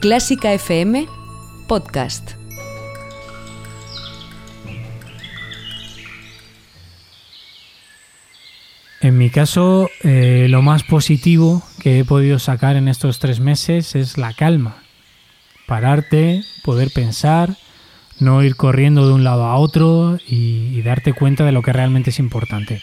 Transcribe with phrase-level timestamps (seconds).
[0.00, 1.06] Clásica FM
[1.68, 2.30] Podcast.
[9.02, 13.94] En mi caso, eh, lo más positivo que he podido sacar en estos tres meses
[13.94, 14.76] es la calma.
[15.66, 17.58] Pararte, poder pensar,
[18.18, 22.08] no ir corriendo de un lado a otro y, darte cuenta de lo que realmente
[22.08, 22.80] es importante.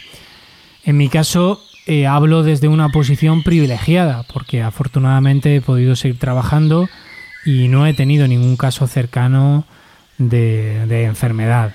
[0.84, 6.88] En mi caso, eh, hablo desde una posición privilegiada, porque afortunadamente he podido seguir trabajando
[7.48, 9.66] y no he tenido ningún caso cercano
[10.20, 11.74] de enfermedad.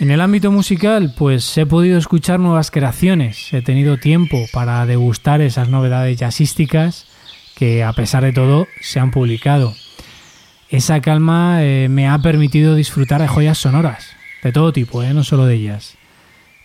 [0.00, 5.40] En el ámbito musical, pues he podido escuchar nuevas creaciones, he tenido tiempo para degustar
[5.40, 7.06] esas novedades jazzísticas
[7.56, 9.74] que a pesar de todo se han publicado.
[10.70, 14.06] Esa calma eh, me ha permitido disfrutar de joyas sonoras,
[14.44, 15.96] de todo tipo, eh, no solo de ellas.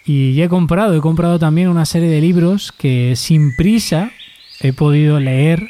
[0.05, 4.11] Y he comprado, he comprado también una serie de libros que sin prisa
[4.59, 5.67] he podido leer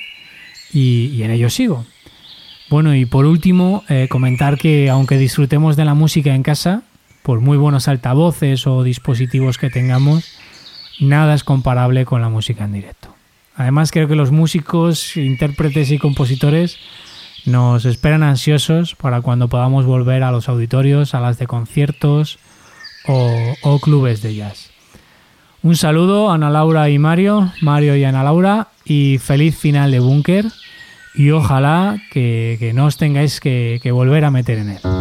[0.74, 1.86] y, en ello sigo.
[2.74, 6.82] Bueno, y por último, eh, comentar que aunque disfrutemos de la música en casa,
[7.22, 10.26] por muy buenos altavoces o dispositivos que tengamos,
[11.00, 13.14] nada es comparable con la música en directo.
[13.56, 16.80] Además creo que los músicos, intérpretes y compositores
[17.46, 22.40] nos esperan ansiosos para cuando podamos volver a los auditorios, a las de conciertos
[23.06, 24.72] o, clubes de jazz.
[25.62, 30.00] Un saludo a Ana Laura y Mario, Mario y Ana Laura, y feliz final de
[30.00, 30.46] Búnker.
[31.16, 34.93] Y ojalá que, no os tengáis que volver a meter en él.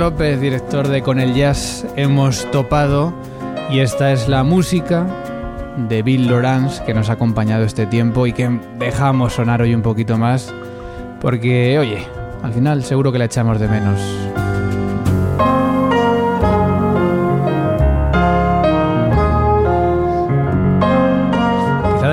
[0.00, 3.12] López, director de Con el Jazz, hemos topado
[3.70, 5.06] y esta es la música
[5.90, 9.82] de Bill Lawrence que nos ha acompañado este tiempo y que dejamos sonar hoy un
[9.82, 10.54] poquito más
[11.20, 12.08] porque, oye,
[12.42, 14.00] al final seguro que la echamos de menos.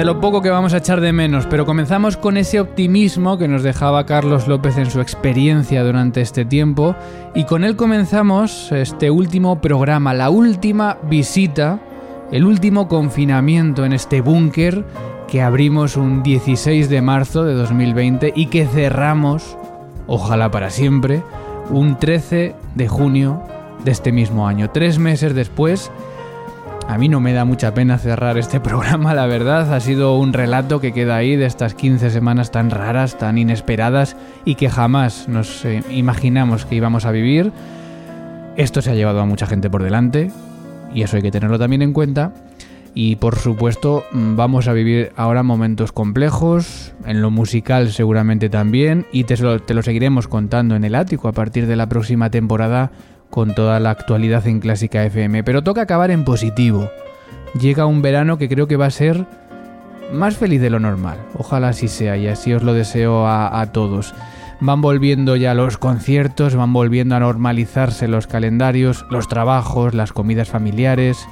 [0.08, 3.62] Lo poco que vamos a echar de menos, pero comenzamos con ese optimismo que nos
[3.62, 6.96] dejaba Carlos López en su experiencia durante este tiempo
[7.36, 11.82] y con él comenzamos este último programa, la última visita,
[12.32, 14.86] el último confinamiento en este búnker
[15.28, 19.58] que abrimos un 16 de marzo de 2020 y que cerramos,
[20.08, 21.22] ojalá para siempre,
[21.70, 23.44] un 13 de junio
[23.84, 24.70] de este mismo año.
[24.70, 25.92] Tres meses después
[26.88, 29.74] a mí no me da mucha pena cerrar este programa, la verdad.
[29.74, 34.16] Ha sido un relato que queda ahí de estas 15 semanas tan raras, tan inesperadas
[34.46, 37.52] y que jamás nos eh, imaginamos que íbamos a vivir.
[38.56, 40.32] Esto se ha llevado a mucha gente por delante
[40.94, 42.34] y eso hay que tenerlo también en cuenta.
[42.94, 49.06] Y por supuesto mm, vamos a vivir ahora momentos complejos, en lo musical seguramente también,
[49.12, 52.92] y te te lo seguiremos contando en el ático a partir de la próxima temporada
[53.30, 56.90] con toda la actualidad en Clásica FM, pero toca acabar en positivo.
[57.60, 59.26] Llega un verano que creo que va a ser
[60.12, 61.18] más feliz de lo normal.
[61.38, 64.14] Ojalá así sea y así os lo deseo a, todos.
[64.60, 70.50] Van volviendo ya los conciertos, van volviendo a normalizarse los calendarios, los trabajos, las comidas
[70.50, 71.28] familiares,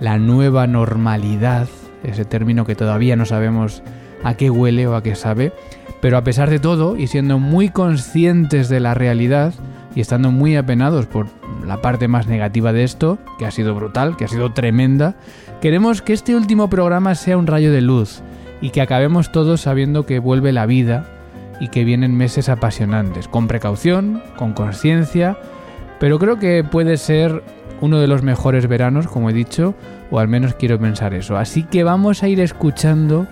[0.00, 1.68] la nueva normalidad,
[2.04, 3.82] ese término que todavía no sabemos
[4.24, 5.52] a qué huele o a qué sabe,
[6.00, 9.52] pero a pesar de todo y siendo muy conscientes de la realidad,
[9.94, 11.26] y estando muy apenados por
[11.66, 15.14] la parte más negativa de esto, que ha sido brutal, que ha sido tremenda,
[15.60, 18.22] queremos que este último programa sea un rayo de luz
[18.60, 21.06] y que acabemos todos sabiendo que vuelve la vida
[21.60, 25.36] y que vienen meses apasionantes, con precaución, con conciencia,
[25.98, 27.42] pero creo que puede ser
[27.80, 29.74] uno de los mejores veranos, como he dicho,
[30.10, 31.36] o al menos quiero pensar eso.
[31.36, 33.26] Así que vamos a ir escuchando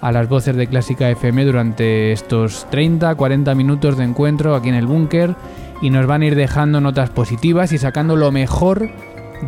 [0.00, 4.74] a las voces de Clásica FM durante estos 30, 40 minutos de encuentro aquí en
[4.74, 5.34] el búnker
[5.82, 8.88] y nos van a ir dejando notas positivas y sacando lo mejor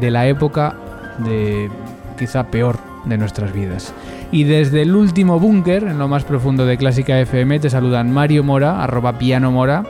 [0.00, 0.74] de la época
[1.18, 1.70] de
[2.18, 3.94] quizá peor de nuestras vidas.
[4.32, 8.42] Y desde el último búnker, en lo más profundo de Clásica FM, te saludan Mario
[8.42, 9.84] Mora, arroba piano mora,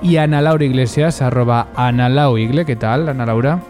[0.00, 2.08] y Ana Laura Iglesias, arroba Ana
[2.38, 2.64] Igle.
[2.64, 3.60] ¿Qué tal, Ana Laura?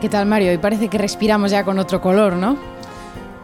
[0.00, 0.50] ¿Qué tal, Mario?
[0.50, 2.56] Hoy parece que respiramos ya con otro color, ¿no?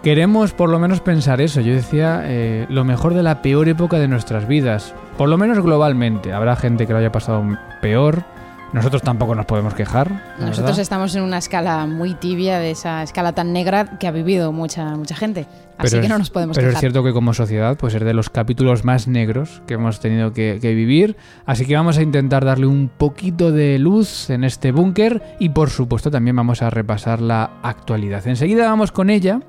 [0.06, 1.60] Queremos por lo menos pensar eso.
[1.60, 4.94] Yo decía eh, lo mejor de la peor época de nuestras vidas.
[5.18, 6.32] Por lo menos globalmente.
[6.32, 7.42] Habrá gente que lo haya pasado
[7.82, 8.22] peor.
[8.72, 10.36] Nosotros tampoco nos podemos quejar.
[10.38, 14.52] Nosotros estamos en una escala muy tibia de esa escala tan negra que ha vivido
[14.52, 15.48] mucha mucha gente.
[15.76, 16.80] Así que no nos podemos pero quejar.
[16.80, 19.98] Pero es cierto que como sociedad, pues es de los capítulos más negros que hemos
[19.98, 21.16] tenido que, que vivir.
[21.46, 25.70] Así que vamos a intentar darle un poquito de luz en este búnker y por
[25.70, 28.24] supuesto también vamos a repasar la actualidad.
[28.28, 29.40] Enseguida vamos con ella.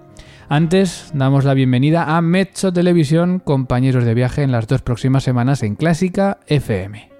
[0.49, 5.61] Antes damos la bienvenida a Mezzo Televisión, compañeros de viaje en las dos próximas semanas
[5.61, 7.11] en Clásica FM.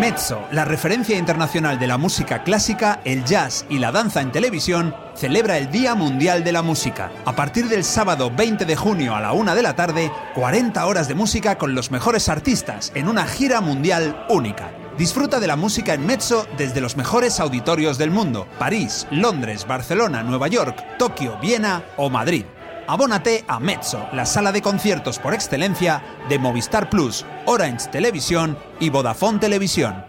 [0.00, 4.94] Mezzo, la referencia internacional de la música clásica, el jazz y la danza en televisión,
[5.14, 7.12] celebra el Día Mundial de la Música.
[7.26, 11.06] A partir del sábado 20 de junio a la una de la tarde, 40 horas
[11.06, 14.70] de música con los mejores artistas en una gira mundial única.
[15.00, 20.22] Disfruta de la música en Mezzo desde los mejores auditorios del mundo, París, Londres, Barcelona,
[20.22, 22.44] Nueva York, Tokio, Viena o Madrid.
[22.86, 28.90] Abónate a Mezzo, la sala de conciertos por excelencia de Movistar Plus, Orange Televisión y
[28.90, 30.04] Vodafone Televisión.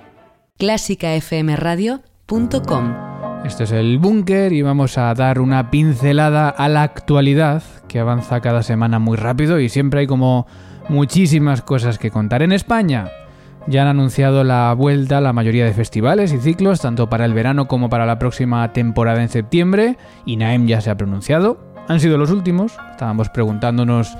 [0.58, 2.94] clásicafmradio.com
[3.46, 8.42] Este es el búnker y vamos a dar una pincelada a la actualidad que avanza
[8.42, 10.48] cada semana muy rápido y siempre hay como
[10.90, 12.42] muchísimas cosas que contar.
[12.42, 13.10] En España,
[13.68, 17.34] ya han anunciado la vuelta a la mayoría de festivales y ciclos, tanto para el
[17.34, 19.98] verano como para la próxima temporada en septiembre.
[20.26, 21.58] INAEM ya se ha pronunciado.
[21.88, 22.78] Han sido los últimos.
[22.92, 24.18] Estábamos preguntándonos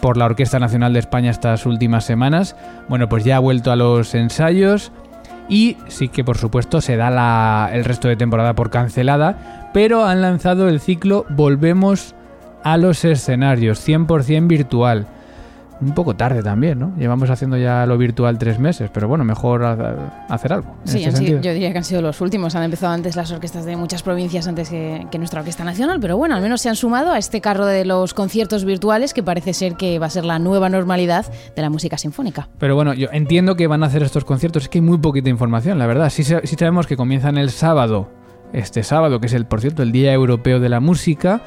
[0.00, 2.56] por la Orquesta Nacional de España estas últimas semanas.
[2.88, 4.92] Bueno, pues ya ha vuelto a los ensayos.
[5.48, 9.70] Y sí que por supuesto se da el resto de temporada por cancelada.
[9.74, 12.14] Pero han lanzado el ciclo Volvemos
[12.62, 15.06] a los escenarios, 100% virtual
[15.80, 16.92] un poco tarde también, ¿no?
[16.96, 19.64] Llevamos haciendo ya lo virtual tres meses, pero bueno, mejor
[20.28, 20.76] hacer algo.
[20.84, 22.54] Sí, este yo diría que han sido los últimos.
[22.54, 26.34] Han empezado antes las orquestas de muchas provincias antes que, nuestra Orquesta Nacional, pero bueno,
[26.34, 29.76] al menos se han sumado a este carro de los conciertos virtuales que parece ser
[29.76, 32.48] que va a ser la nueva normalidad de la música sinfónica.
[32.58, 35.30] Pero bueno, yo entiendo que van a hacer estos conciertos, es que hay muy poquita
[35.30, 36.10] información, la verdad.
[36.10, 38.10] Sí, sí sabemos que comienzan el sábado,
[38.52, 41.42] este sábado, que es el, por cierto, el Día Europeo de la Música.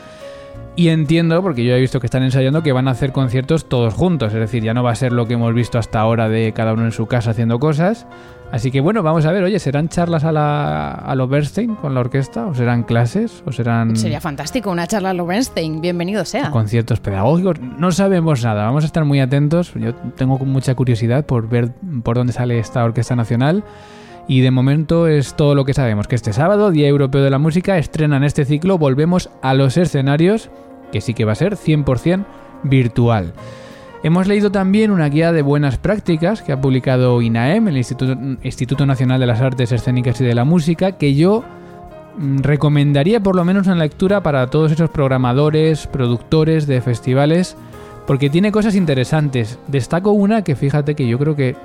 [0.80, 3.96] Y entiendo, porque yo he visto que están ensayando, que van a hacer conciertos todos
[3.96, 4.32] juntos.
[4.32, 6.74] Es decir, ya no va a ser lo que hemos visto hasta ahora de cada
[6.74, 8.06] uno en su casa haciendo cosas.
[8.52, 11.96] Así que bueno, vamos a ver, oye, ¿serán charlas a, la, a lo Bernstein con
[11.96, 12.46] la orquesta?
[12.46, 13.42] ¿O serán clases?
[13.48, 13.96] ¿O serán...?
[13.96, 16.52] Sería fantástico, una charla a lo Bernstein, bienvenido sea.
[16.52, 19.74] Conciertos pedagógicos, no sabemos nada, vamos a estar muy atentos.
[19.74, 21.72] Yo tengo mucha curiosidad por ver
[22.04, 23.64] por dónde sale esta Orquesta Nacional.
[24.30, 27.40] Y de momento es todo lo que sabemos, que este sábado, Día Europeo de la
[27.40, 30.52] Música, estrenan este ciclo, volvemos a los escenarios
[30.92, 32.26] que sí que va a ser 100%
[32.64, 33.34] virtual.
[34.04, 39.20] Hemos leído también una guía de buenas prácticas que ha publicado INAEM, el Instituto, Nacional
[39.20, 41.44] de las Artes Escénicas y de la Música, que yo
[42.18, 47.58] mm, recomendaría por lo menos una lectura para todos esos programadores, productores de festivales,
[48.06, 49.58] porque tiene cosas interesantes.
[49.68, 51.56] Destaco una que fíjate que yo creo que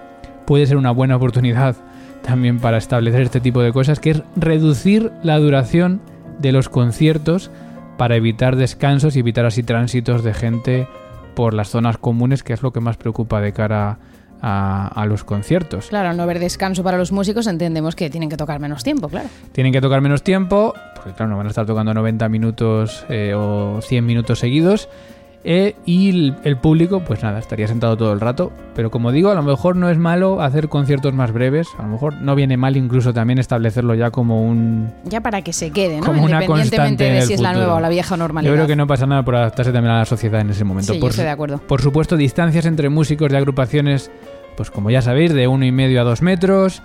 [0.46, 1.76] puede ser una buena oportunidad
[2.22, 6.00] también para establecer este tipo de cosas, que es reducir la duración
[6.40, 7.50] de los conciertos
[8.02, 10.88] para evitar descansos y evitar así tránsitos de gente
[11.36, 14.00] por las zonas comunes, que es lo que más preocupa de cara
[14.40, 15.86] a, los conciertos.
[15.86, 19.28] Claro, no haber descanso para los músicos entendemos que tienen que tocar menos tiempo, claro.
[19.52, 23.34] Tienen que tocar menos tiempo, porque claro, no van a estar tocando 90 minutos eh,
[23.36, 24.88] o 100 minutos seguidos
[25.44, 28.52] eh, y el, público, pues nada, estaría sentado todo el rato.
[28.74, 31.68] Pero como digo, a lo mejor no es malo hacer conciertos más breves.
[31.78, 34.92] A lo mejor no viene mal incluso también establecerlo ya como un.
[35.04, 36.06] Ya para que se quede, ¿no?
[36.06, 38.52] Como una constante de si es la nueva o la vieja normalidad.
[38.52, 40.92] Yo creo que no pasa nada por adaptarse también a la sociedad en ese momento.
[40.92, 41.58] Sí, por, estoy de acuerdo.
[41.58, 44.12] Por supuesto, distancias entre músicos de agrupaciones,
[44.56, 46.82] pues como ya sabéis, de uno y medio a dos metros.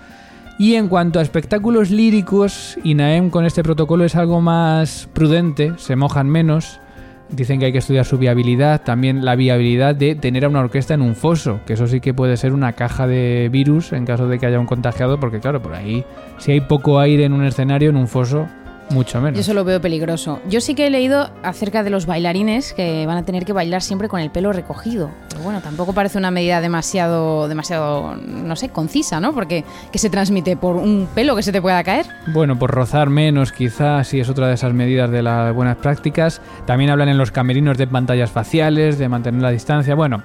[0.58, 5.94] Y en cuanto a espectáculos líricos, INAEM con este protocolo es algo más prudente, se
[5.94, 6.80] mojan menos
[7.30, 10.94] Dicen que hay que estudiar su viabilidad, también la viabilidad de tener a una orquesta
[10.94, 14.28] en un foso, que eso sí que puede ser una caja de virus en caso
[14.28, 16.04] de que haya un contagiado, porque claro, por ahí,
[16.38, 18.48] si hay poco aire en un escenario, en un foso,
[18.90, 19.36] mucho menos.
[19.36, 20.40] Yo eso lo veo peligroso.
[20.48, 23.82] Yo sí que he leído acerca de los bailarines que van a tener que bailar
[23.82, 25.10] siempre con el pelo recogido.
[25.28, 29.32] Pero bueno, tampoco parece una medida demasiado, demasiado, no sé, concisa, ¿no?
[29.34, 32.06] Porque que se transmite por un pelo que se te pueda caer.
[32.28, 36.40] Bueno, por rozar menos, quizás, si es otra de esas medidas de las buenas prácticas.
[36.66, 39.94] También hablan en los camerinos de pantallas faciales, de mantener la distancia.
[39.94, 40.22] Bueno.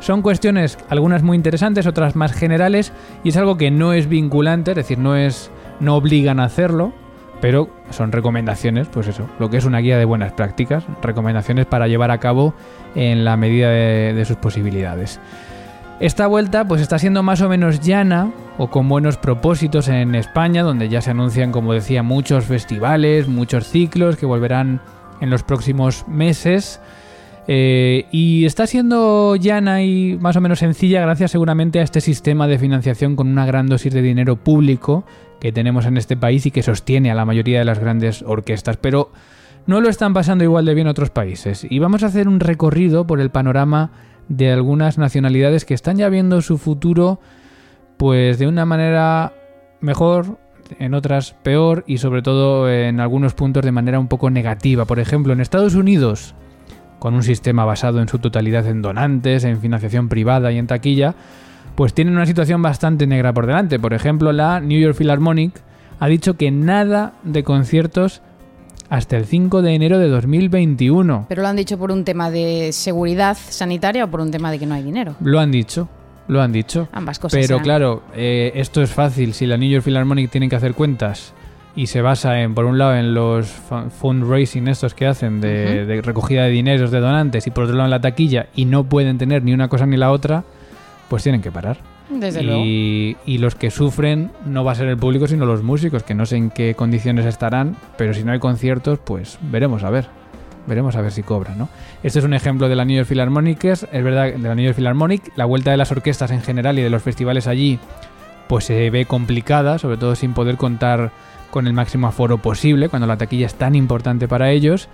[0.00, 2.90] Son cuestiones, algunas muy interesantes, otras más generales,
[3.22, 5.50] y es algo que no es vinculante, es decir, no es.
[5.78, 6.94] no obligan a hacerlo,
[7.40, 11.88] pero son recomendaciones, pues eso, lo que es una guía de buenas prácticas, recomendaciones para
[11.88, 12.54] llevar a cabo
[12.94, 15.20] en la medida de, de sus posibilidades.
[16.00, 20.62] Esta vuelta pues está siendo más o menos llana o con buenos propósitos en España,
[20.62, 24.80] donde ya se anuncian, como decía, muchos festivales, muchos ciclos que volverán
[25.20, 26.80] en los próximos meses.
[27.52, 32.46] Eh, y está siendo llana y más o menos sencilla gracias seguramente a este sistema
[32.46, 35.04] de financiación con una gran dosis de dinero público
[35.40, 38.76] que tenemos en este país y que sostiene a la mayoría de las grandes orquestas.
[38.76, 39.10] Pero
[39.66, 41.66] no lo están pasando igual de bien otros países.
[41.68, 43.90] Y vamos a hacer un recorrido por el panorama
[44.28, 47.18] de algunas nacionalidades que están ya viendo su futuro
[47.96, 49.32] pues de una manera
[49.80, 50.38] mejor,
[50.78, 54.84] en otras peor y sobre todo en algunos puntos de manera un poco negativa.
[54.84, 56.36] Por ejemplo, en Estados Unidos,
[57.00, 61.16] con un sistema basado en su totalidad en donantes, en financiación privada y en taquilla,
[61.74, 63.80] pues tienen una situación bastante negra por delante.
[63.80, 65.60] Por ejemplo, la New York Philharmonic
[65.98, 68.22] ha dicho que nada de conciertos
[68.90, 71.26] hasta el 5 de enero de 2021.
[71.28, 74.58] ¿Pero lo han dicho por un tema de seguridad sanitaria o por un tema de
[74.58, 75.14] que no hay dinero?
[75.20, 75.88] Lo han dicho,
[76.28, 76.88] lo han dicho.
[76.92, 77.36] Ambas cosas.
[77.36, 77.62] Pero serán.
[77.62, 79.32] claro, eh, esto es fácil.
[79.32, 81.32] Si la New York Philharmonic tiene que hacer cuentas
[81.76, 86.00] y se basa en, por un lado, en los fu- fundraising estos que hacen de,
[86.04, 89.18] recogida de dineros de donantes y por otro lado en la taquilla y no pueden
[89.18, 90.44] tener ni una cosa ni la otra,
[91.08, 91.78] pues tienen que parar.
[92.10, 92.62] Desde luego.
[92.64, 96.12] y, y los que sufren no va a ser el público, sino los músicos, que
[96.14, 100.06] no sé en qué condiciones estarán, pero si no hay conciertos, pues veremos a ver.
[100.66, 101.68] Veremos a ver si cobran, ¿no?
[102.02, 104.76] Este es un ejemplo de la New York Philharmonic, es verdad, de la New York
[104.76, 105.32] Philharmonic.
[105.36, 107.78] La vuelta de las orquestas en general y de los festivales allí,
[108.48, 111.12] pues se ve complicada, sobre todo sin poder contar
[111.50, 114.88] con el máximo aforo posible, cuando la taquilla es tan importante para ellos.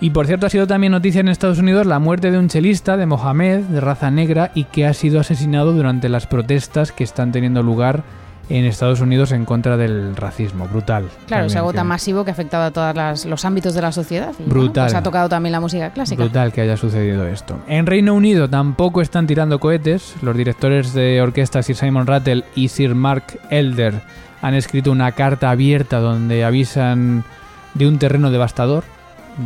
[0.00, 2.96] Y por cierto, ha sido también noticia en Estados Unidos la muerte de un chelista
[2.96, 7.32] de Mohamed, de raza negra, y que ha sido asesinado durante las protestas que están
[7.32, 8.02] teniendo lugar
[8.48, 10.68] en Estados Unidos en contra del racismo.
[10.68, 11.08] Brutal.
[11.26, 14.32] Claro, es algo tan masivo que ha afectado a todos los ámbitos de la sociedad.
[14.32, 14.84] Y, bueno, Brutal.
[14.86, 16.22] pues ha tocado también la música clásica.
[16.22, 17.58] Brutal que haya sucedido esto.
[17.68, 20.14] En Reino Unido tampoco están tirando cohetes.
[20.22, 24.02] Los directores de orquesta Sir Simon Rattle y Sir Mark Elder
[24.44, 27.24] han escrito una carta abierta donde avisan
[27.72, 28.84] de un terreno devastador,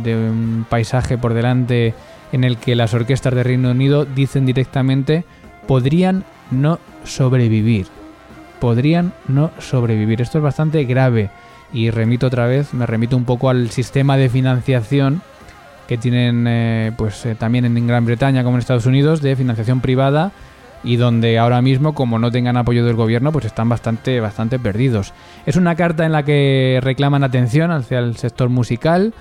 [0.03, 1.93] de un paisaje por delante
[2.33, 5.23] en el que las orquestas de Reino Unido dicen directamente
[5.67, 7.87] podrían no sobrevivir.
[8.59, 10.21] Podrían no sobrevivir.
[10.21, 11.29] Esto es bastante grave
[11.71, 15.21] y remito otra vez, me remito un poco al sistema de financiación
[15.87, 19.79] que tienen eh, pues eh, también en Gran Bretaña como en Estados Unidos de financiación
[19.79, 20.33] privada
[20.83, 25.13] y donde ahora mismo como no tengan apoyo del gobierno pues están bastante bastante perdidos.
[25.45, 29.13] Es una carta en la que reclaman atención hacia el sector musical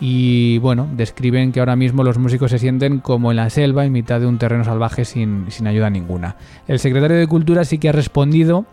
[0.00, 3.92] y bueno, describen que ahora mismo los músicos se sienten como en la selva en
[3.92, 6.36] mitad de un terreno salvaje sin, sin ayuda ninguna.
[6.68, 8.64] El secretario de Cultura sí que ha respondido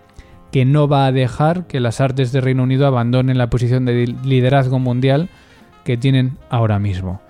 [0.52, 4.16] que no va a dejar que las artes de Reino Unido abandonen la posición de
[4.24, 5.30] liderazgo mundial
[5.84, 7.22] que tienen ahora mismo.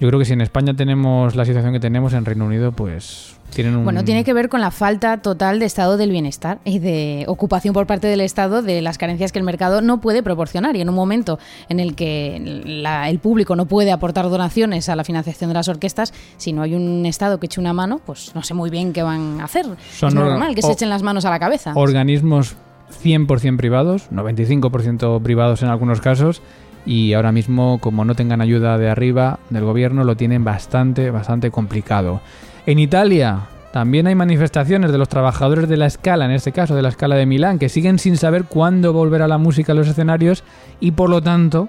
[0.00, 3.36] Yo creo que si en España tenemos la situación que tenemos, en Reino Unido pues
[3.54, 3.84] tienen un...
[3.84, 7.74] Bueno, tiene que ver con la falta total de estado del bienestar y de ocupación
[7.74, 10.74] por parte del Estado de las carencias que el mercado no puede proporcionar.
[10.76, 11.38] Y en un momento
[11.68, 15.68] en el que la- el público no puede aportar donaciones a la financiación de las
[15.68, 18.94] orquestas, si no hay un Estado que eche una mano, pues no sé muy bien
[18.94, 19.66] qué van a hacer.
[19.92, 21.72] Son es or- normal que se echen las manos a la cabeza.
[21.74, 22.56] organismos
[23.04, 26.40] 100% privados, 95% privados en algunos casos,
[26.86, 31.50] y ahora mismo, como no tengan ayuda de arriba del gobierno, lo tienen bastante, bastante
[31.50, 32.20] complicado.
[32.66, 33.40] En Italia
[33.72, 37.16] también hay manifestaciones de los trabajadores de la escala, en este caso de la escala
[37.16, 40.42] de Milán, que siguen sin saber cuándo volverá la música a los escenarios
[40.80, 41.68] y por lo tanto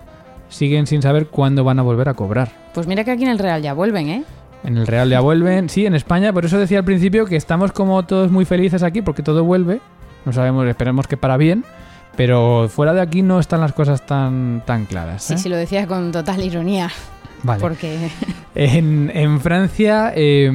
[0.49, 2.51] siguen sin saber cuándo van a volver a cobrar.
[2.73, 4.23] Pues mira que aquí en el Real ya vuelven, ¿eh?
[4.63, 7.71] En el Real ya vuelven, sí, en España, por eso decía al principio que estamos
[7.71, 9.81] como todos muy felices aquí porque todo vuelve.
[10.25, 11.63] No sabemos, esperemos que para bien,
[12.23, 15.23] pero fuera de aquí no están las cosas tan, tan claras.
[15.23, 15.37] Sí, ¿eh?
[15.39, 16.87] sí, lo decía con total ironía.
[17.41, 17.59] Vale.
[17.59, 18.09] Porque
[18.53, 20.51] En, en Francia, eh,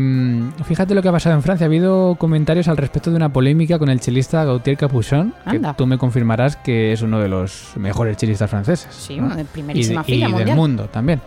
[0.64, 1.64] fíjate lo que ha pasado en Francia.
[1.64, 5.74] Ha habido comentarios al respecto de una polémica con el chelista Gautier Capuchon, que Anda.
[5.74, 8.94] tú me confirmarás que es uno de los mejores chelistas franceses.
[8.94, 9.34] sí, ¿no?
[9.34, 10.56] de primerísima y fila del mundial.
[10.56, 11.20] mundo también.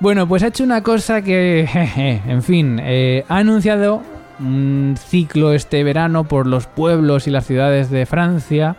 [0.00, 4.02] Bueno, pues ha hecho una cosa que, jeje, en fin, eh, ha anunciado
[4.40, 8.74] un ciclo este verano por los pueblos y las ciudades de Francia,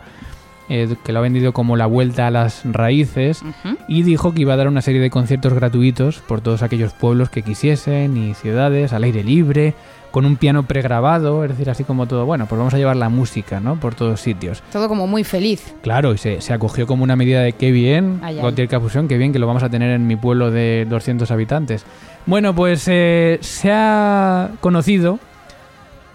[0.68, 3.42] eh, que lo ha vendido como la vuelta a las raíces,
[3.88, 7.30] y dijo que iba a dar una serie de conciertos gratuitos por todos aquellos pueblos
[7.30, 9.74] que quisiesen y ciudades al aire libre,
[10.10, 13.08] con un piano pregrabado, es decir, así como todo, bueno, pues vamos a llevar la
[13.08, 13.78] música, ¿no?
[13.78, 14.62] Por todos sitios.
[14.72, 15.74] Todo como muy feliz.
[15.82, 18.20] Claro, y se, se acogió como una medida de qué bien.
[18.20, 21.84] Gautier Capuchon, qué bien que lo vamos a tener en mi pueblo de 200 habitantes.
[22.26, 25.18] Bueno, pues eh, se ha conocido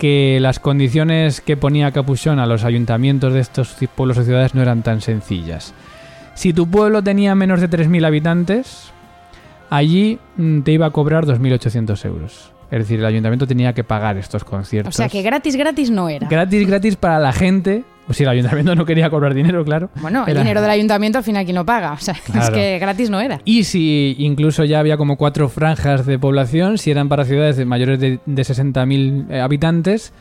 [0.04, 4.62] que las condiciones que ponía Capuchon a los ayuntamientos de estos pueblos o ciudades no
[4.62, 5.74] eran tan sencillas.
[6.34, 8.92] Si tu pueblo tenía menos de 3.000 habitantes,
[9.70, 12.52] allí mm, te iba a cobrar 2.800 euros.
[12.70, 14.94] Es decir, el ayuntamiento tenía que pagar estos O conciertos.
[14.94, 16.28] sea que gratis, gratis no era.
[16.28, 17.86] Gratis, gratis para la gente.
[18.08, 19.90] O si el ayuntamiento no quería cobrar dinero, claro.
[20.02, 21.94] Bueno, el Era- dinero del ayuntamiento al final quien lo paga.
[21.94, 22.54] O sea, es Claro.
[22.54, 23.40] que gratis no era.
[23.46, 27.66] Y si incluso ya había como cuatro franjas de población, si eran para ciudades de
[27.66, 30.12] mayores de, de 60.000 eh, habitantes,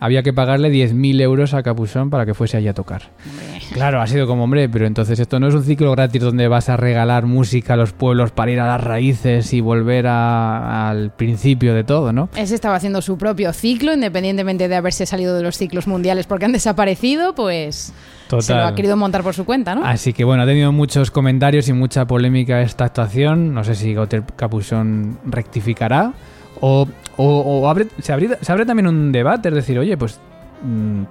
[0.00, 3.02] había que pagarle 10.000 euros a Capuzón para que fuese allí a tocar.
[3.28, 3.58] Hombre.
[3.72, 6.68] Claro, ha sido como, hombre, pero entonces esto no es un ciclo gratis donde vas
[6.68, 11.10] a regalar música a los pueblos para ir a las raíces y volver a- al
[11.10, 12.28] principio de todo, ¿no?
[12.36, 16.44] Ese estaba haciendo su propio ciclo, independientemente de haberse salido de los ciclos mundiales porque
[16.46, 17.92] han desaparecido, pues
[18.40, 19.84] se lo ha querido montar por su cuenta, ¿no?
[19.84, 23.52] Así que bueno, ha tenido muchos comentarios y mucha polémica esta actuación.
[23.54, 26.12] No sé si Gauter Capuchón rectificará.
[26.60, 30.18] O, o- o abre- se, abre, se abre también un debate, es decir, oye, pues
[30.62, 31.02] mm,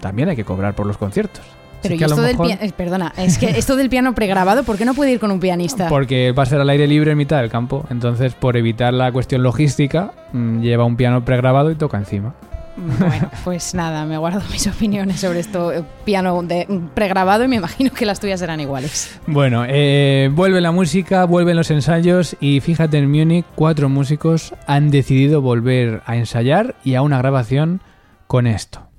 [0.00, 1.42] también hay que cobrar por los conciertos.
[1.82, 4.14] Pero Así y que a lo esto del piano, perdona, es que esto del piano
[4.14, 5.88] pregrabado, ¿por qué no puede ir con un pianista?
[5.90, 7.84] Porque va a ser al aire libre en mitad del campo.
[7.90, 12.32] Entonces, por evitar la cuestión logística, mm, lleva un piano pregrabado y toca encima.
[12.76, 17.56] Bueno, pues nada, me guardo mis opiniones sobre esto eh, piano de, pregrabado y me
[17.56, 19.18] imagino que las tuyas serán iguales.
[19.26, 24.90] Bueno, eh, vuelve la música, vuelven los ensayos y fíjate en Múnich, cuatro músicos han
[24.90, 27.80] decidido volver a ensayar y a una grabación
[28.26, 28.93] con esto.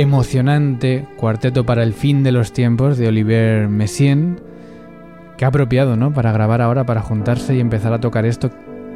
[0.00, 4.40] Emocionante Cuarteto para el fin de los tiempos de Olivier Messiaen.
[5.36, 6.12] Qué apropiado, ¿no?
[6.12, 8.50] Para grabar ahora, para juntarse y empezar a tocar esto.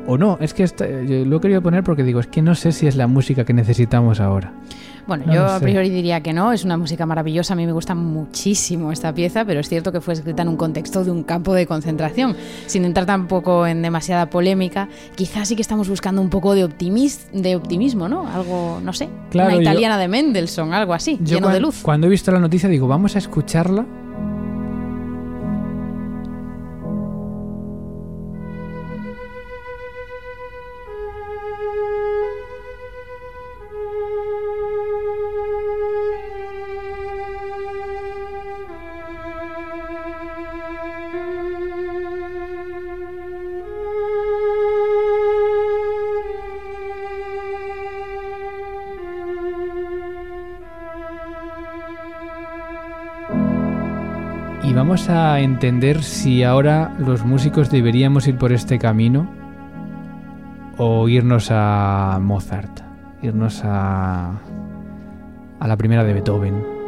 [0.07, 2.55] O no, es que esta- yo lo he querido poner porque digo, es que no
[2.55, 4.53] sé si es la música que necesitamos ahora.
[5.07, 7.73] Bueno, No yo a priori diría que no, es una música maravillosa, a mí me
[7.73, 11.25] gusta muchísimo esta pieza, pero es cierto que fue escrita en un contexto de un
[11.25, 12.37] campo de concentración,
[12.67, 14.89] sin entrar tampoco en demasiada polémica.
[15.17, 18.29] Quizás sí que estamos buscando un poco de, optimis- de optimismo, ¿no?
[18.29, 21.81] Algo, no sé, Claro, una yo- italiana de Mendelssohn, algo así, lleno de luz.
[21.83, 23.85] Cuando he visto la noticia digo, vamos a escucharla.
[55.13, 59.31] A entender si ahora los músicos deberíamos ir por este camino
[60.79, 62.81] o irnos a Mozart,
[63.23, 64.41] irnos a,
[65.61, 66.83] a la primera de Beethoven.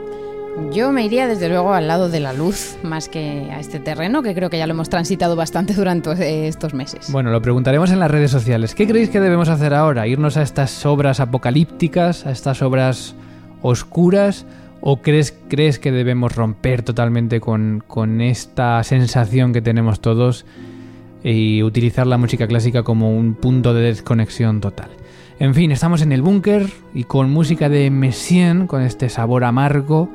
[0.72, 4.22] Yo me iría desde luego al lado de la luz, más que a este terreno,
[4.22, 7.10] que creo que ya lo hemos transitado bastante durante estos meses.
[7.10, 8.74] Bueno, lo preguntaremos en las redes sociales.
[8.74, 10.06] ¿Qué creéis que debemos hacer ahora?
[10.06, 13.14] ¿Irnos a estas obras apocalípticas, a estas obras
[13.62, 14.46] oscuras?
[14.86, 20.44] ¿O crees, crees que debemos romper totalmente con, con esta sensación que tenemos todos
[21.22, 24.90] y utilizar la música clásica como un punto de desconexión total?
[25.38, 30.10] En fin, estamos en el búnker y con música de Messiaen, con este sabor amargo.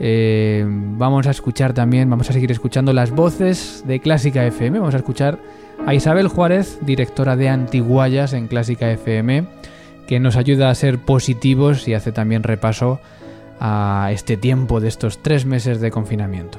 [0.00, 4.78] Eh, vamos a escuchar también, vamos a seguir escuchando las voces de Clásica FM.
[4.78, 5.38] Vamos a escuchar
[5.86, 9.44] a Isabel Juárez, directora de Antiguayas en Clásica FM,
[10.06, 13.00] que nos ayuda a ser positivos y hace también repaso
[13.60, 16.58] a este tiempo de estos tres meses de confinamiento.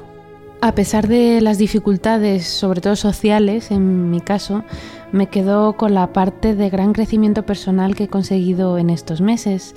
[0.62, 4.63] A pesar de las dificultades, sobre todo sociales, en mi caso,
[5.13, 9.73] me quedo con la parte de gran crecimiento personal que he conseguido en estos meses.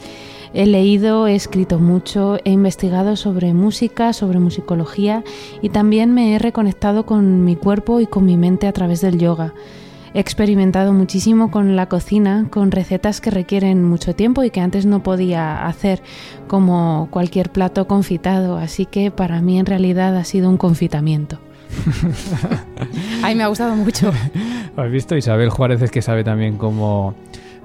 [0.55, 5.23] He leído, he escrito mucho, he investigado sobre música, sobre musicología
[5.63, 9.19] y también me he reconectado con mi cuerpo y con mi mente a través del
[9.19, 9.55] yoga.
[10.15, 14.85] He experimentado muchísimo con la cocina, con recetas que requieren mucho tiempo y que antes
[14.85, 16.03] no podía hacer,
[16.49, 21.39] como cualquier plato confitado, así que para mí en realidad ha sido un confitamiento.
[23.23, 24.13] Ay, me ha gustado mucho.
[24.77, 25.17] ¿Has visto?
[25.17, 27.15] Isabel Juárez es que sabe también cómo,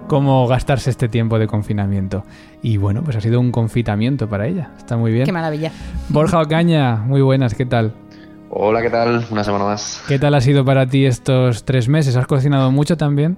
[0.08, 2.24] cómo gastarse este tiempo de confinamiento.
[2.62, 4.72] Y bueno, pues ha sido un confitamiento para ella.
[4.78, 5.26] Está muy bien.
[5.26, 5.74] Qué maravilla.
[6.08, 7.94] Borja Ocaña, muy buenas, ¿qué tal?
[8.50, 9.26] Hola, ¿qué tal?
[9.30, 10.04] Una semana más.
[10.08, 12.16] ¿Qué tal ha sido para ti estos tres meses?
[12.16, 13.38] ¿Has cocinado mucho también?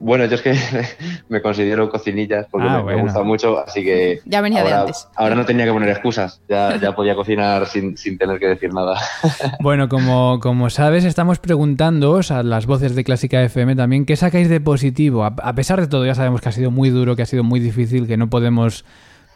[0.00, 0.54] Bueno, yo es que
[1.28, 5.08] me considero cocinillas porque Ah, me, gusta mucho, así que Ya venía de ahora, antes.
[5.16, 8.72] ahora no tenía que poner excusas, ya, ya podía cocinar sin, sin tener que decir
[8.74, 8.98] nada.
[9.60, 14.48] Bueno, como, como sabes, estamos preguntándoos a las voces de Clásica FM también qué sacáis
[14.50, 15.24] de positivo.
[15.24, 17.42] A, a pesar de todo, ya sabemos que ha sido muy duro, que ha sido
[17.44, 18.84] muy difícil, que no podemos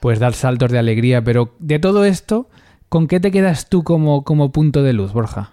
[0.01, 2.49] pues dar saltos de alegría, pero de todo esto,
[2.93, 5.53] ¿con qué te quedas tú como, como punto de luz, Borja?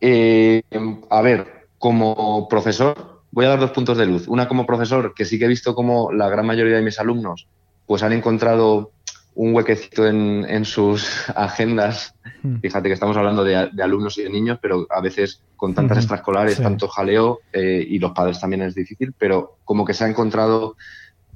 [0.00, 0.62] Eh,
[1.10, 4.26] a ver, como profesor, voy a dar dos puntos de luz.
[4.26, 7.46] Una como profesor, que sí que he visto como la gran mayoría de mis alumnos
[7.86, 8.94] pues han encontrado
[9.34, 12.16] un huequecito en, en sus agendas.
[12.42, 12.56] Mm.
[12.60, 15.98] Fíjate que estamos hablando de, de alumnos y de niños, pero a veces con tantas
[15.98, 16.62] Ujú, extraescolares, sí.
[16.64, 20.76] tanto jaleo eh, y los padres también es difícil, pero como que se ha encontrado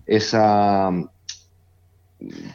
[0.07, 0.91] esa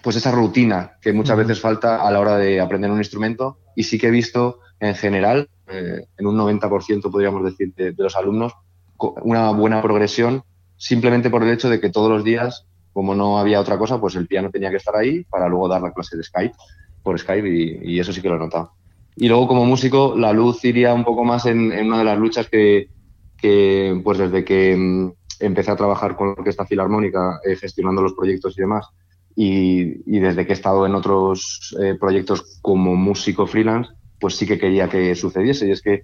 [0.02, 3.84] pues esa rutina que muchas veces falta a la hora de aprender un instrumento y
[3.84, 8.16] sí que he visto en general, eh, en un 90% podríamos decir de, de los
[8.16, 8.54] alumnos,
[8.98, 10.44] una buena progresión
[10.76, 14.16] simplemente por el hecho de que todos los días, como no había otra cosa, pues
[14.16, 16.56] el piano tenía que estar ahí para luego dar la clase de Skype,
[17.02, 18.74] por Skype y, y eso sí que lo he notado.
[19.16, 22.18] Y luego como músico, la luz iría un poco más en, en una de las
[22.18, 22.90] luchas que,
[23.38, 28.14] que, pues desde que mm, empecé a trabajar con la Orquesta Filarmónica, eh, gestionando los
[28.14, 28.88] proyectos y demás,
[29.36, 34.60] y, desde que he estado en otros eh, proyectos como músico freelance, pues sí que
[34.60, 35.68] quería que sucediese.
[35.68, 36.04] Y es que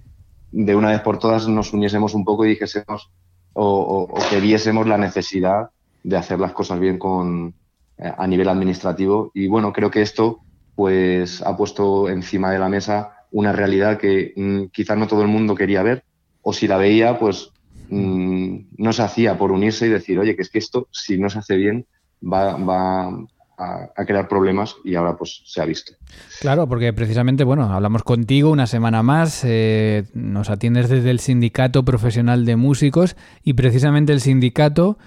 [0.52, 3.10] de una vez por todas nos uniésemos un poco y dijésemos
[3.52, 5.70] o que viésemos la necesidad
[6.02, 7.54] de hacer las cosas bien con,
[8.02, 9.30] eh, a nivel administrativo.
[9.34, 10.40] Y bueno, creo que esto
[10.74, 15.28] pues ha puesto encima de la mesa una realidad que mm, quizás no todo el
[15.28, 16.04] mundo quería ver,
[16.40, 17.50] o si la veía, pues
[17.90, 21.28] mm, no se hacía por unirse y decir, oye, que es que esto, si no
[21.28, 21.86] se hace bien,
[22.22, 23.26] va, va
[23.60, 25.92] a, crear problemas y ahora pues se ha visto.
[26.40, 31.84] Claro, porque precisamente, bueno, hablamos contigo una semana más, eh, nos atiendes desde el Sindicato
[31.84, 34.98] Profesional de Músicos y precisamente el sindicato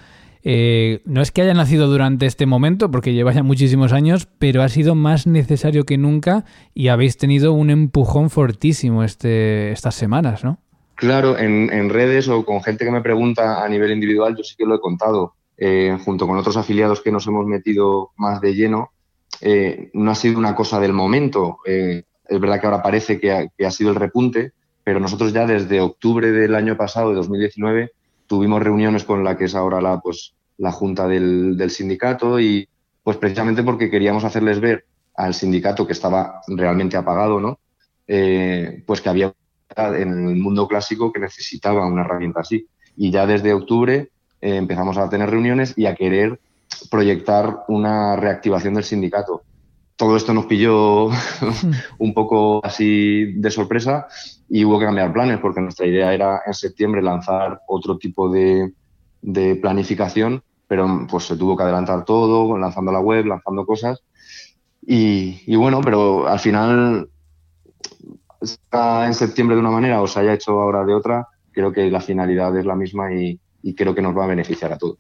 [0.46, 4.62] eh, no es que haya nacido durante este momento, porque lleva ya muchísimos años, pero
[4.62, 10.44] ha sido más necesario que nunca y habéis tenido un empujón fortísimo este, estas semanas,
[10.44, 10.60] ¿no?
[10.96, 14.56] Claro, en, en redes o con gente que me pregunta a nivel individual, yo sí
[14.58, 15.34] que lo he contado,
[15.66, 18.92] eh, junto con otros afiliados que nos hemos metido más de lleno,
[19.40, 21.60] eh, no ha sido una cosa del momento.
[21.66, 24.52] Eh, es verdad que ahora parece que ha, sido el repunte,
[24.84, 27.92] pero nosotros ya desde octubre del año pasado, de 2019,
[28.28, 32.68] tuvimos reuniones con la que es ahora la, pues, la junta del, sindicato y
[33.02, 34.84] pues precisamente porque queríamos hacerles ver
[35.16, 37.60] al sindicato que estaba realmente apagado, ¿no?
[38.06, 39.34] Pues que había
[39.78, 42.68] en el mundo clásico que necesitaba una herramienta así.
[42.98, 44.10] Y ya desde octubre
[44.44, 46.38] eh, empezamos a tener reuniones y a querer
[46.92, 49.44] proyectar una reactivación del sindicato.
[49.96, 51.08] Todo esto nos pilló
[51.98, 54.06] un poco así de sorpresa
[54.50, 58.74] y hubo que cambiar planes porque nuestra idea era en septiembre lanzar otro tipo de,
[59.22, 64.04] de planificación, pero pues se tuvo que adelantar todo, lanzando la web, lanzando cosas.
[64.86, 67.08] Y, y bueno, pero al final
[68.74, 72.02] en septiembre de una manera o se haya hecho ahora de otra, creo que la
[72.02, 74.98] finalidad es la misma y, y creo que nos va a beneficiar a todos.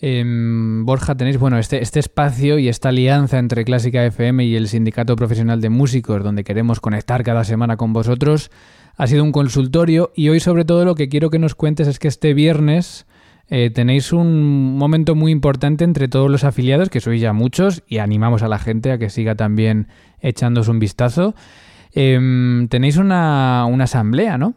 [0.00, 0.22] Eh,
[0.82, 5.16] Borja, tenéis bueno este, este espacio y esta alianza entre Clásica FM y el Sindicato
[5.16, 8.50] Profesional de Músicos, donde queremos conectar cada semana con vosotros.
[8.96, 11.98] Ha sido un consultorio y hoy sobre todo lo que quiero que nos cuentes es
[11.98, 13.06] que este viernes
[13.48, 17.98] eh, tenéis un momento muy importante entre todos los afiliados, que sois ya muchos, y
[17.98, 19.88] animamos a la gente a que siga también
[20.20, 21.34] echándose un vistazo.
[21.94, 24.54] Eh, tenéis una, una asamblea, ¿no?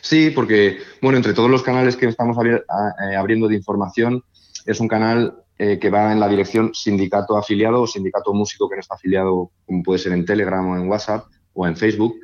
[0.00, 2.62] Sí, porque, bueno, entre todos los canales que estamos abri-
[3.10, 4.22] eh, abriendo de información,
[4.66, 8.76] es un canal eh, que va en la dirección sindicato afiliado o sindicato músico que
[8.76, 12.14] no está afiliado, como puede ser en Telegram o en WhatsApp o en Facebook.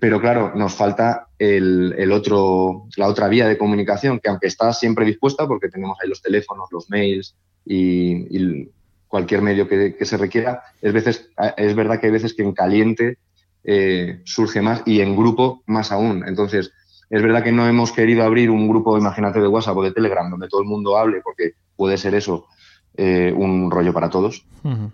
[0.00, 4.72] Pero claro, nos falta el, el otro, la otra vía de comunicación, que aunque está
[4.72, 8.68] siempre dispuesta, porque tenemos ahí los teléfonos, los mails y, y
[9.08, 12.52] cualquier medio que, que se requiera, es, veces, es verdad que hay veces que en
[12.52, 13.18] caliente
[13.62, 16.24] eh, surge más y en grupo más aún.
[16.26, 16.72] Entonces,
[17.14, 20.28] es verdad que no hemos querido abrir un grupo, imagínate, de WhatsApp o de Telegram,
[20.30, 22.46] donde todo el mundo hable, porque puede ser eso
[22.96, 24.44] eh, un rollo para todos.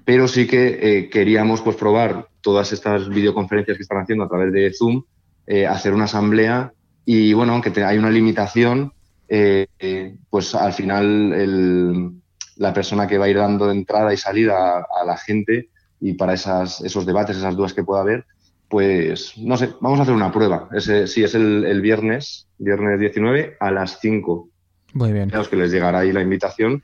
[0.05, 4.53] Pero sí que eh, queríamos pues, probar todas estas videoconferencias que están haciendo a través
[4.53, 5.03] de Zoom,
[5.47, 6.73] eh, hacer una asamblea
[7.05, 8.93] y, bueno, aunque te- hay una limitación,
[10.29, 12.11] pues al final el-
[12.57, 16.15] la persona que va a ir dando entrada y salida a, a la gente y
[16.15, 18.25] para esas, esos debates, esas dudas que pueda haber,
[18.71, 20.69] pues no sé, vamos a hacer una prueba.
[20.73, 24.49] Ese, sí, es el, el viernes, viernes 19 a las 5.
[24.95, 25.29] Muy bien.
[25.51, 26.83] Que les llegará ahí la invitación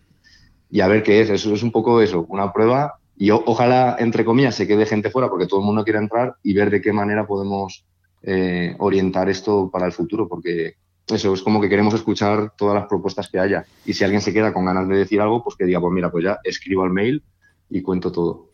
[0.69, 1.31] y a ver qué es.
[1.31, 5.11] Eso es un poco eso, una prueba y o- ojalá, entre comillas, se quede gente
[5.11, 7.85] fuera porque todo el mundo quiere entrar y ver de qué manera podemos
[8.23, 10.75] eh, orientar esto para el futuro porque
[11.07, 13.65] eso es como que queremos escuchar todas las propuestas que haya.
[13.85, 16.11] Y si alguien se queda con ganas de decir algo, pues que diga, pues mira,
[16.11, 17.23] pues ya escribo al mail
[17.71, 18.49] y cuento todo.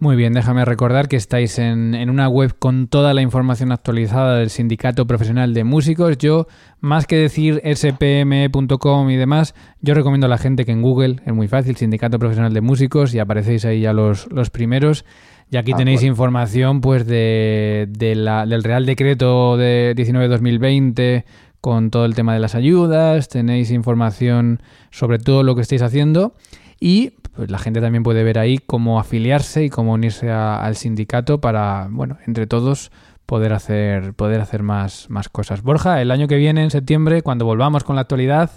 [0.00, 4.36] Muy bien, déjame recordar que estáis en, en, una web con toda la información actualizada
[4.36, 6.18] del Sindicato Profesional de Músicos.
[6.18, 6.46] Yo,
[6.78, 11.34] más que decir spme.com y demás, yo recomiendo a la gente que en Google, es
[11.34, 15.04] muy fácil, Sindicato Profesional de Músicos, y aparecéis ahí ya los, los primeros.
[15.50, 21.24] Y aquí ah, tenéis información pues de, de la, del Real Decreto de 19-2020
[21.60, 26.34] con todo el tema de las ayudas, tenéis información sobre todo lo que estáis haciendo
[26.80, 31.40] y pues la gente también puede ver ahí cómo afiliarse y cómo unirse al sindicato
[31.40, 32.90] para, bueno, entre todos
[33.26, 35.62] poder hacer, poder hacer más, más cosas.
[35.62, 38.50] Borja, el año que viene, en septiembre, cuando volvamos con la actualidad,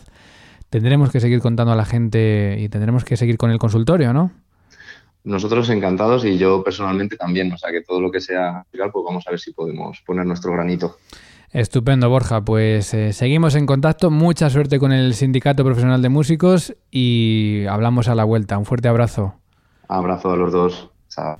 [0.69, 4.31] tendremos que seguir contando a la gente y tendremos que seguir con el consultorio, ¿no?
[5.23, 9.27] Nosotros encantados y yo personalmente también, o sea que todo lo que sea pues vamos
[9.27, 10.97] a ver si podemos poner nuestro granito.
[11.51, 12.41] Estupendo, Borja.
[12.41, 14.09] Pues eh, seguimos en contacto.
[14.09, 18.57] Mucha suerte con el Sindicato Profesional de Músicos y hablamos a la vuelta.
[18.57, 19.35] Un fuerte abrazo.
[19.87, 20.89] Abrazo a los dos.
[21.09, 21.37] Chao.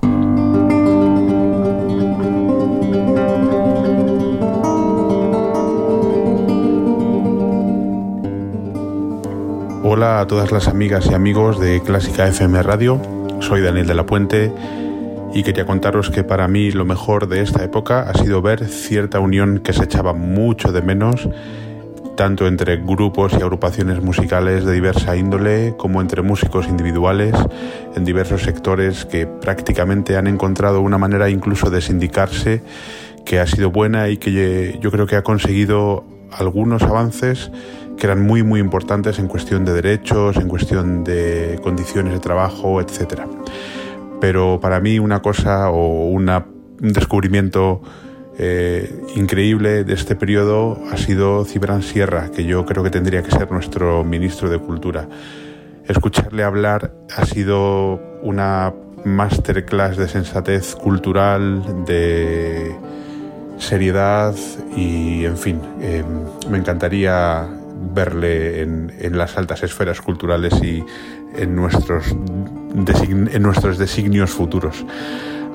[9.84, 13.02] Hola a todas las amigas y amigos de Clásica FM Radio.
[13.40, 14.52] Soy Daniel de la Puente
[15.34, 19.20] y quería contaros que para mí lo mejor de esta época ha sido ver cierta
[19.20, 21.30] unión que se echaba mucho de menos
[22.18, 27.34] tanto entre grupos y agrupaciones musicales de diversa índole como entre músicos individuales
[27.96, 32.62] en diversos sectores que prácticamente han encontrado una manera incluso de sindicarse
[33.26, 37.52] que ha sido buena y que yo creo que ha conseguido algunos avances
[37.98, 42.82] que eran muy muy importantes en cuestión de derechos, en cuestión de condiciones de trabajo,
[42.82, 43.28] etcétera
[44.22, 46.32] pero para mí una cosa o un
[46.80, 47.82] descubrimiento
[48.38, 53.32] eh, increíble de este periodo ha sido Cibran Sierra, que yo creo que tendría que
[53.32, 55.10] ser nuestro ministro de Cultura.
[55.88, 62.76] Escucharle hablar ha sido una masterclass de sensatez cultural, de
[63.58, 64.36] seriedad
[64.76, 66.04] y, en fin, eh,
[66.50, 67.48] me encantaría
[67.94, 70.84] verle en, las altas esferas culturales y
[71.36, 72.16] en nuestros,
[72.74, 74.86] en nuestros designios futuros.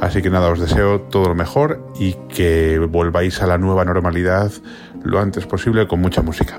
[0.00, 4.52] Así que nada, os deseo todo lo mejor y que volváis a la nueva normalidad
[5.02, 6.59] lo antes posible con mucha música.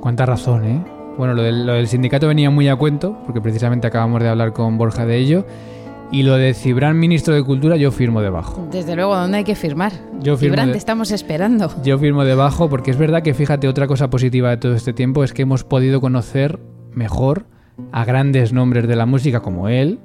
[0.00, 0.84] Cuánta razón, ¿eh?
[1.16, 4.52] Bueno, lo del, lo del sindicato venía muy a cuento, porque precisamente acabamos de hablar
[4.52, 5.46] con Borja de ello.
[6.10, 8.66] Y lo de Cibran, ministro de Cultura, yo firmo debajo.
[8.70, 9.92] Desde luego, ¿dónde hay que firmar?
[10.20, 11.70] Yo firmo Cibran, te estamos esperando.
[11.82, 15.22] Yo firmo debajo porque es verdad que, fíjate, otra cosa positiva de todo este tiempo
[15.24, 16.60] es que hemos podido conocer
[16.92, 17.46] mejor
[17.92, 19.98] a grandes nombres de la música como él,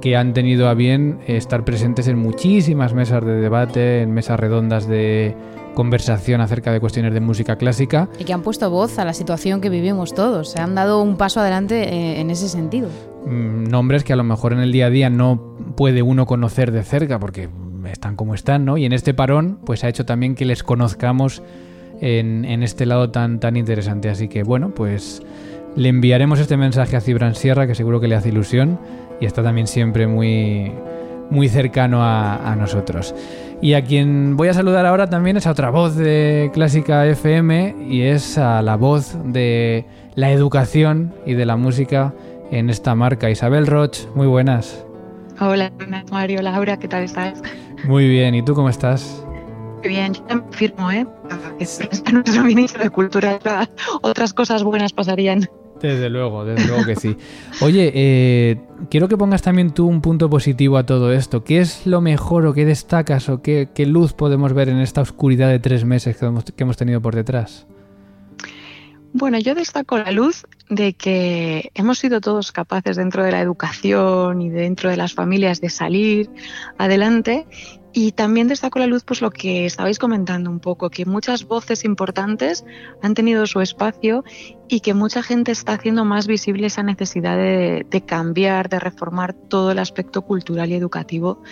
[0.00, 4.86] que han tenido a bien estar presentes en muchísimas mesas de debate, en mesas redondas
[4.86, 5.34] de
[5.74, 8.08] conversación acerca de cuestiones de música clásica.
[8.18, 11.16] Y que han puesto voz a la situación que vivimos todos, se han dado un
[11.16, 12.88] paso adelante eh, en ese sentido.
[13.26, 16.72] Mm, nombres que a lo mejor en el día a día no puede uno conocer
[16.72, 17.48] de cerca porque
[17.90, 18.76] están como están, ¿no?
[18.76, 21.42] Y en este parón pues ha hecho también que les conozcamos
[22.00, 24.08] en, en este lado tan, tan interesante.
[24.08, 25.22] Así que bueno, pues
[25.78, 28.80] le enviaremos este mensaje a Cibran Sierra, que seguro que le hace ilusión
[29.20, 30.72] y está también siempre muy,
[31.30, 33.14] muy cercano a, nosotros.
[33.62, 37.76] Y a quien voy a saludar ahora también es a otra voz de Clásica FM
[37.88, 39.86] y es a la voz de
[40.16, 42.12] la educación y de la música
[42.50, 43.30] en esta marca.
[43.30, 44.84] Isabel Roch, muy buenas.
[45.38, 45.70] Hola,
[46.10, 47.40] Mario, Laura, ¿qué tal estás?
[47.84, 49.24] Muy bien, ¿y tú cómo estás?
[49.84, 51.06] bien, yo también firmo, ¿eh?
[51.60, 51.80] Es,
[52.12, 53.38] nuestro ministro de Cultura,
[54.02, 55.48] otras cosas buenas pasarían.
[55.80, 57.16] Desde luego, desde luego que sí.
[57.60, 58.60] Oye, eh,
[58.90, 61.44] quiero que pongas también tú un punto positivo a todo esto.
[61.44, 65.48] ¿Qué es lo mejor o qué destacas o qué, luz podemos ver en esta oscuridad
[65.48, 67.66] de tres meses que hemos, que hemos tenido por detrás?
[69.12, 74.42] Bueno, yo destaco la luz de que hemos sido todos capaces dentro de la educación
[74.42, 76.30] y dentro de las familias de salir
[76.76, 77.46] adelante
[77.92, 81.84] y también destaco la luz pues lo que estabais comentando un poco, que muchas voces
[81.84, 82.64] importantes
[83.02, 84.24] han tenido su espacio
[84.68, 89.32] y que mucha gente está haciendo más visible esa necesidad de, de cambiar, de reformar
[89.32, 91.42] todo el aspecto cultural y educativo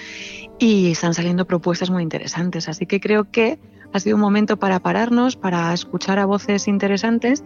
[0.59, 2.69] y están saliendo propuestas muy interesantes.
[2.69, 3.59] Así que creo que
[3.93, 7.43] ha sido un momento para pararnos, para escuchar a voces interesantes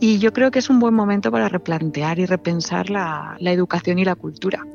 [0.00, 4.04] y yo creo que es un buen momento para replantear y repensar la, educación y
[4.04, 4.66] la cultura.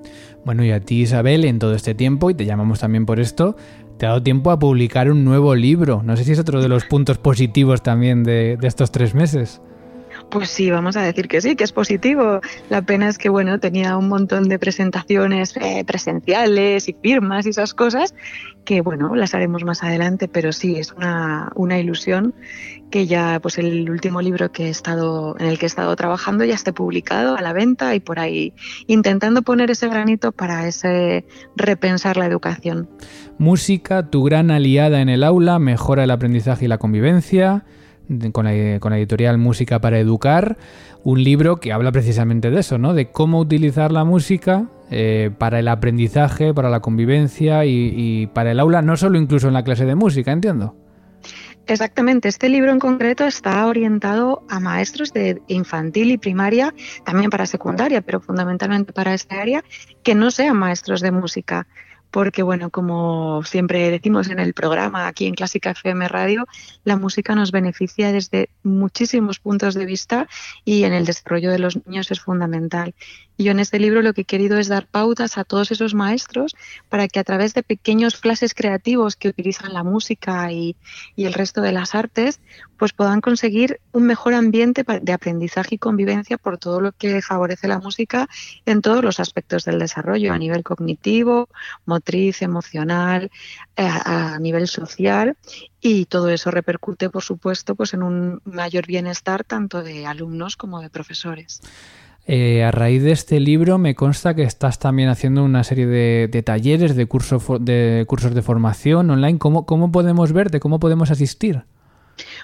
[0.45, 3.55] Bueno, y a ti Isabel, en todo este tiempo, y te llamamos también por esto,
[3.97, 6.01] te ha dado tiempo a publicar un nuevo libro.
[6.03, 9.61] No sé si es otro de los puntos positivos también de, estos tres meses.
[10.29, 12.39] Pues sí, vamos a decir que sí, que es positivo.
[12.69, 17.49] La pena es que, bueno, tenía un montón de presentaciones eh, presenciales y firmas y
[17.49, 18.13] esas cosas
[18.63, 22.35] que, bueno, las haremos más adelante, pero sí, es una, una ilusión
[22.91, 26.45] que ya, pues el último libro que he estado, en el que he estado trabajando
[26.45, 28.53] ya esté publicado a la venta y por ahí
[28.85, 32.87] intentando poner ese granito para ese repensar la educación.
[33.39, 37.63] Música, tu gran aliada en el aula, mejora el aprendizaje y la convivencia
[38.31, 40.57] con la, con la, editorial Música para Educar,
[41.03, 42.93] un libro que habla precisamente de eso, ¿no?
[42.93, 48.51] De cómo utilizar la música eh, para el aprendizaje, para la convivencia y, y, para
[48.51, 50.75] el aula, no solo incluso en la clase de música, entiendo.
[51.67, 56.73] Exactamente, este libro en concreto está orientado a maestros de infantil y primaria,
[57.05, 59.63] también para secundaria, pero fundamentalmente para esta área,
[60.01, 61.67] que no sean maestros de música
[62.11, 66.45] porque bueno, como siempre decimos en el programa aquí en Clásica FM Radio,
[66.83, 70.27] la música nos beneficia desde muchísimos puntos de vista
[70.65, 72.95] y en el desarrollo de los niños es fundamental.
[73.37, 75.93] Y yo en este libro lo que he querido es dar pautas a todos esos
[75.93, 76.57] maestros
[76.89, 80.75] para que a través de pequeños flashes creativos que utilizan la música y,
[81.15, 82.41] y el resto de las artes,
[82.77, 87.67] pues puedan conseguir un mejor ambiente de aprendizaje y convivencia por todo lo que favorece
[87.67, 88.27] la música
[88.65, 91.47] en todos los aspectos del desarrollo, a nivel cognitivo,
[92.41, 93.31] emocional,
[93.75, 95.37] eh, a, nivel social
[95.81, 100.81] y todo eso repercute, por supuesto, pues en un mayor bienestar tanto de alumnos como
[100.81, 101.61] de profesores.
[102.25, 106.43] Eh, a raíz de este libro me consta que estás también haciendo una serie de,
[106.43, 109.39] talleres, de, de cursos de formación online.
[109.39, 110.59] ¿Cómo, ¿Cómo podemos verte?
[110.59, 111.63] ¿Cómo podemos asistir?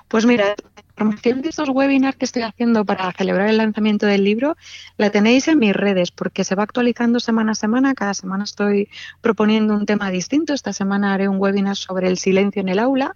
[0.07, 4.23] Pues mira, la información de estos webinars que estoy haciendo para celebrar el lanzamiento del
[4.23, 4.55] libro
[4.97, 7.93] la tenéis en mis redes porque se va actualizando semana a semana.
[7.93, 8.89] Cada semana estoy
[9.21, 10.53] proponiendo un tema distinto.
[10.53, 13.15] Esta semana haré un webinar sobre el silencio en el aula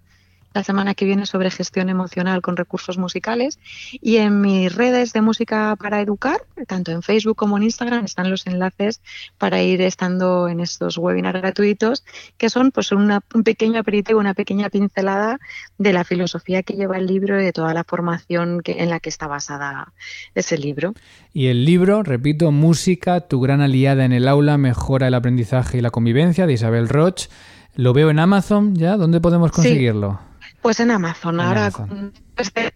[0.54, 3.60] la semana que viene sobre gestión emocional con recursos musicales
[3.92, 8.30] y en mis redes de música para educar, tanto en Facebook como en Instagram, están
[8.30, 9.02] los enlaces
[9.38, 12.04] para ir estando en estos webinars gratuitos
[12.38, 15.40] que son pues una, un pequeño aperitivo, una pequeña pincelada
[15.78, 19.00] de la filosofía que lleva el libro y de toda la formación que, en la
[19.00, 19.94] que está basada
[20.36, 20.94] ese libro.
[21.34, 25.82] Y el libro, repito, Música, tu gran aliada en el aula, mejora el aprendizaje y
[25.82, 27.28] la convivencia de Isabel Roch.
[27.76, 30.20] Lo veo en Amazon ya, ¿dónde podemos conseguirlo?
[30.22, 30.29] Sí.
[30.62, 31.36] Pues en Amazon.
[31.36, 32.14] En Ahora Amazon.
[32.38, 32.74] Este,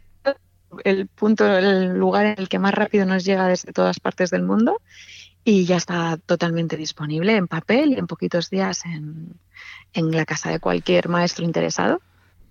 [0.84, 4.43] el punto, el lugar en el que más rápido nos llega desde todas partes del
[4.43, 4.82] mundo
[5.43, 9.34] y ya está totalmente disponible en papel y en poquitos días en,
[9.93, 12.02] en la casa de cualquier maestro interesado.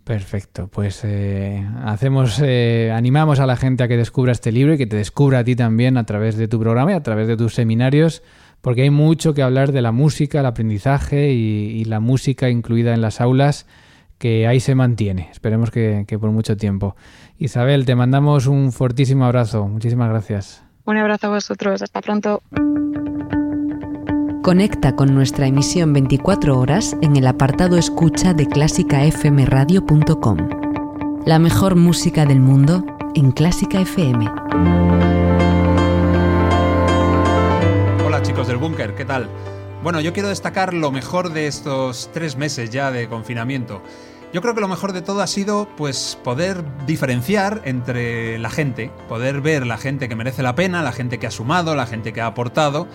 [0.04, 4.78] Perfecto, pues eh, hacemos, eh, animamos a la gente a que descubra este libro y
[4.78, 7.36] que te descubra a ti también a través de tu programa y a través de
[7.36, 8.22] tus seminarios,
[8.60, 12.94] porque hay mucho que hablar de la música, el aprendizaje y, y la música incluida
[12.94, 13.66] en las aulas
[14.22, 15.28] que ahí se mantiene.
[15.32, 16.94] Esperemos que, que, por mucho tiempo.
[17.38, 19.66] Isabel, te mandamos un fortísimo abrazo.
[19.66, 20.62] Muchísimas gracias.
[20.84, 21.82] Un abrazo a vosotros.
[21.82, 22.40] Hasta pronto.
[24.44, 30.36] Conecta con nuestra emisión 24 horas en el apartado escucha de clásicafmradio.com.
[31.26, 34.30] La mejor música del mundo en Clásica FM.
[38.06, 39.28] Hola chicos del búnker, ¿qué tal?
[39.82, 43.82] Bueno, yo quiero destacar lo mejor de estos tres meses ya de confinamiento.
[44.32, 48.90] Yo creo que lo mejor de todo ha sido pues poder diferenciar entre la gente,
[49.06, 52.14] poder ver la gente que merece la pena, la gente que ha sumado, la gente
[52.14, 52.88] que ha aportado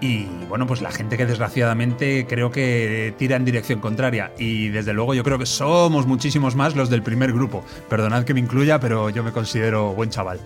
[0.00, 4.92] y bueno, pues la gente que desgraciadamente creo que tira en dirección contraria y desde
[4.92, 7.64] luego yo creo que somos muchísimos más los del primer grupo.
[7.88, 10.40] Perdonad que me incluya, pero yo me considero buen chaval.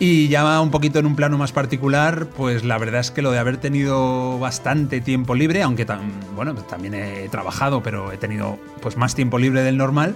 [0.00, 3.32] Y ya un poquito en un plano más particular, pues la verdad es que lo
[3.32, 8.58] de haber tenido bastante tiempo libre, aunque tam bueno, también he trabajado, pero he tenido
[8.80, 10.14] pues más tiempo libre del normal,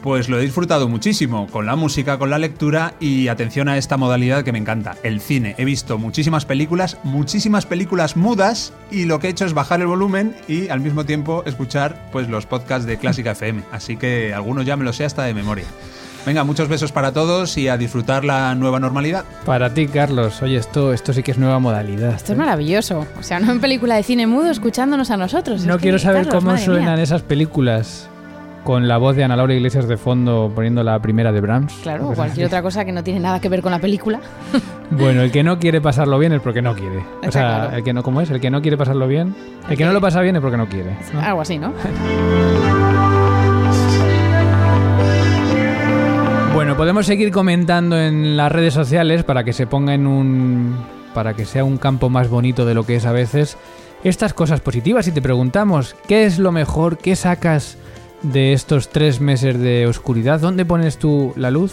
[0.00, 3.96] pues lo he disfrutado muchísimo con la música, con la lectura y atención a esta
[3.96, 5.56] modalidad que me encanta, el cine.
[5.58, 9.88] He visto muchísimas películas, muchísimas películas mudas y lo que he hecho es bajar el
[9.88, 14.64] volumen y al mismo tiempo escuchar pues los podcasts de Clásica FM, así que algunos
[14.64, 15.66] ya me los sé hasta de memoria.
[16.26, 19.24] Venga, muchos besos para todos y a disfrutar la nueva normalidad.
[19.44, 20.42] Para ti, Carlos.
[20.42, 22.14] Oye, esto, esto sí que es nueva modalidad.
[22.14, 23.06] Esto es maravilloso.
[23.18, 25.64] O sea, no en película de cine mudo escuchándonos a nosotros.
[25.64, 27.02] No es quiero que, saber Carlos, cómo suenan mía.
[27.04, 28.08] esas películas
[28.64, 31.72] con la voz de Ana Laura Iglesias de fondo poniendo la primera de Brahms.
[31.84, 34.20] Claro, o cualquier otra cosa que no tiene nada que ver con la película.
[34.88, 36.98] Bueno, el que no quiere pasarlo bien es porque no quiere.
[36.98, 37.76] O Está sea, claro.
[37.78, 38.30] el que no, ¿cómo es?
[38.30, 39.34] El que no quiere pasarlo bien.
[39.68, 40.96] El que no lo pasa bien es porque no quiere.
[41.12, 41.20] ¿no?
[41.22, 41.72] Algo así, ¿no?
[46.76, 50.76] Podemos seguir comentando en las redes sociales para que se ponga en un.
[51.14, 53.56] para que sea un campo más bonito de lo que es a veces.
[54.04, 56.98] Estas cosas positivas y te preguntamos, ¿qué es lo mejor?
[56.98, 57.78] ¿Qué sacas
[58.20, 60.38] de estos tres meses de oscuridad?
[60.38, 61.72] ¿Dónde pones tú la luz?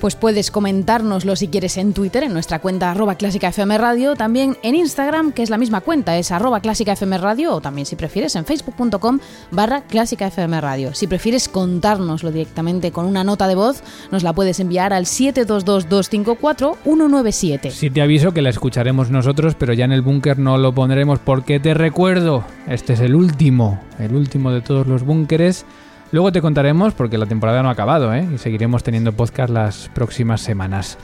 [0.00, 4.58] Pues puedes comentárnoslo si quieres en Twitter, en nuestra cuenta arroba clásica FM Radio, también
[4.62, 7.96] en Instagram, que es la misma cuenta, es arroba clásica FM Radio, o también si
[7.96, 9.20] prefieres en facebook.com
[9.50, 10.94] barra clásica FM Radio.
[10.94, 17.70] Si prefieres contárnoslo directamente con una nota de voz, nos la puedes enviar al 722-254-197.
[17.70, 21.20] Si te aviso que la escucharemos nosotros, pero ya en el búnker no lo pondremos
[21.20, 25.64] porque te recuerdo, este es el último, el último de todos los búnkeres
[26.12, 28.26] Luego te contaremos porque la temporada no ha acabado ¿eh?
[28.34, 30.98] y seguiremos teniendo podcast las próximas semanas.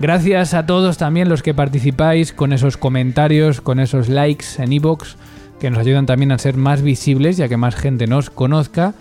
[0.00, 5.16] Gracias a todos también los que participáis con esos comentarios, con esos likes en iBox
[5.60, 8.94] que nos ayudan también a ser más visibles ya que más gente nos conozca.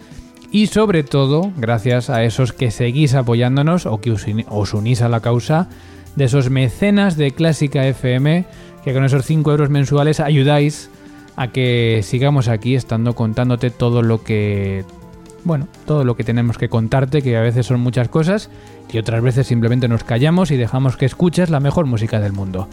[0.52, 5.20] Y sobre todo, gracias a esos que seguís apoyándonos o que os unís a la
[5.20, 5.68] causa
[6.16, 8.46] de esos mecenas de Clásica FM
[8.84, 10.90] que con esos 5 euros mensuales ayudáis
[11.36, 14.84] a que sigamos aquí estando contándote todo lo que
[15.44, 18.50] bueno, todo lo que tenemos que contarte, que a veces son muchas cosas
[18.92, 22.68] y otras veces simplemente nos callamos y dejamos que escuches la mejor música del mundo.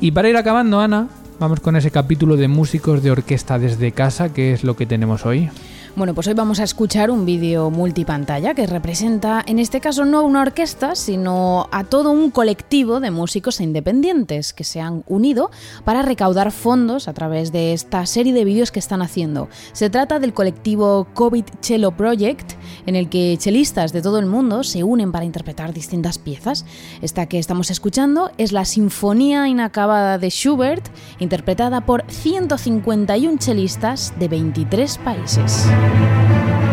[0.00, 4.32] Y para ir acabando, Ana, vamos con ese capítulo de músicos de orquesta desde casa,
[4.32, 5.50] que es lo que tenemos hoy.
[5.96, 10.24] Bueno, pues hoy vamos a escuchar un vídeo multipantalla que representa, en este caso, no
[10.24, 15.50] una orquesta, sino a todo un colectivo de músicos independientes que se han unido
[15.86, 19.48] para recaudar fondos a través de esta serie de vídeos que están haciendo.
[19.72, 22.52] Se trata del colectivo COVID Cello Project,
[22.84, 26.66] en el que chelistas de todo el mundo se unen para interpretar distintas piezas.
[27.00, 30.84] Esta que estamos escuchando es la Sinfonía Inacabada de Schubert,
[31.20, 35.66] interpretada por 151 chelistas de 23 países.
[35.88, 36.65] Thank you.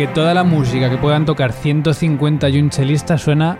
[0.00, 3.58] Que toda la música que puedan tocar 151 chelistas suena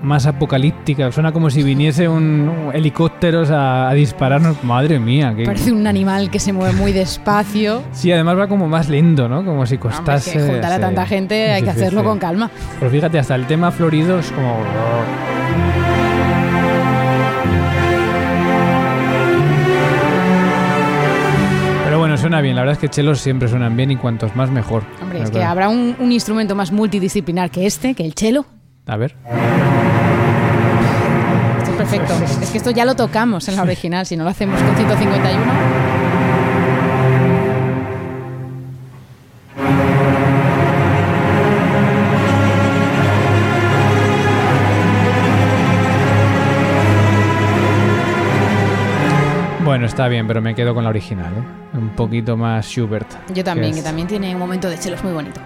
[0.00, 1.12] más apocalíptica.
[1.12, 4.64] Suena como si viniese un helicópteros a, dispararnos.
[4.64, 5.34] Madre mía.
[5.36, 5.44] Que...
[5.44, 7.82] Parece un animal que se mueve muy despacio.
[7.92, 9.44] sí, además va como más lento, ¿no?
[9.44, 10.40] Como si costase...
[10.46, 12.50] Juntar a tanta gente hay que hacerlo con calma.
[12.78, 14.56] Pero fíjate, hasta el tema florido es como...
[22.36, 22.56] suena bien.
[22.56, 24.84] La verdad es que chelos siempre suenan bien y cuantos más mejor.
[25.02, 28.44] Hombre, es que habrá un, un, instrumento más multidisciplinar que este, que el chelo.
[28.86, 29.16] A ver.
[31.58, 32.14] Esto es perfecto.
[32.42, 35.75] Es que esto ya lo tocamos en la original, si no lo hacemos con 151.
[49.76, 51.76] Bueno, está bien, pero me quedo con la original, ¿eh?
[51.76, 53.06] Un poquito más Schubert.
[53.34, 55.38] Yo también, que, también tiene un momento de chelos muy bonito.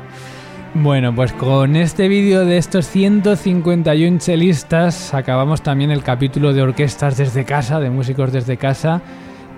[0.72, 7.16] Bueno, pues con este vídeo de estos 151 chelistas acabamos también el capítulo de orquestas
[7.16, 9.02] desde casa, de músicos desde casa.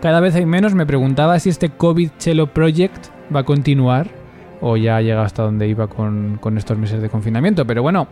[0.01, 0.75] Cada vez hay menos.
[0.75, 4.09] Me preguntaba si este COVID Cello Project va a continuar
[4.63, 7.67] o ya ha llegado hasta donde iba con, con estos meses de confinamiento.
[7.67, 8.09] Pero bueno,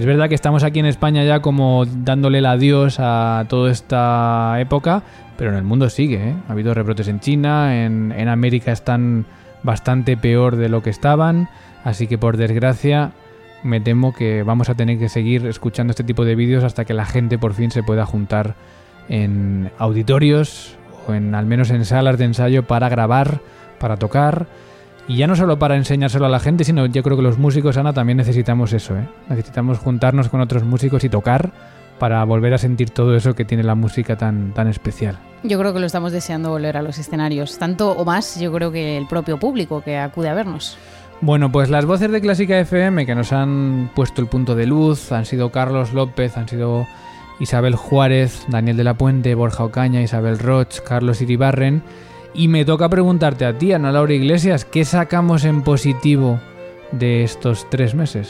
[0.00, 4.56] es verdad que estamos aquí en España ya como dándole el adiós a toda esta
[4.58, 5.02] época,
[5.36, 6.30] pero en el mundo sigue.
[6.30, 6.34] ¿eh?
[6.48, 9.26] Ha habido rebrotes en China, en, en América están
[9.62, 11.50] bastante peor de lo que estaban,
[11.84, 13.12] así que por desgracia
[13.62, 16.94] me temo que vamos a tener que seguir escuchando este tipo de vídeos hasta que
[16.94, 18.54] la gente por fin se pueda juntar
[19.10, 20.78] en auditorios
[21.08, 23.42] o en al menos en salas de ensayo para grabar,
[23.78, 24.46] para tocar
[25.10, 27.76] y ya no solo para enseñárselo a la gente, sino yo creo que los músicos,
[27.76, 29.08] Ana, también necesitamos eso, ¿eh?
[29.28, 31.50] Necesitamos juntarnos con otros músicos y tocar
[31.98, 35.18] para volver a sentir todo eso que tiene la música tan, tan especial.
[35.42, 38.70] Yo creo que lo estamos deseando volver a los escenarios, tanto o más yo creo
[38.70, 40.78] que el propio público que acude a vernos.
[41.22, 45.10] Bueno, pues las voces de Clásica FM que nos han puesto el punto de luz
[45.10, 46.86] han sido Carlos López, han sido
[47.40, 51.82] Isabel Juárez, Daniel de la Puente, Borja Ocaña, Isabel Roch, Carlos Iribarren
[52.34, 56.40] Y me toca preguntarte a ti, Ana Laura Iglesias, ¿qué sacamos en positivo
[56.92, 58.28] de estos tres meses?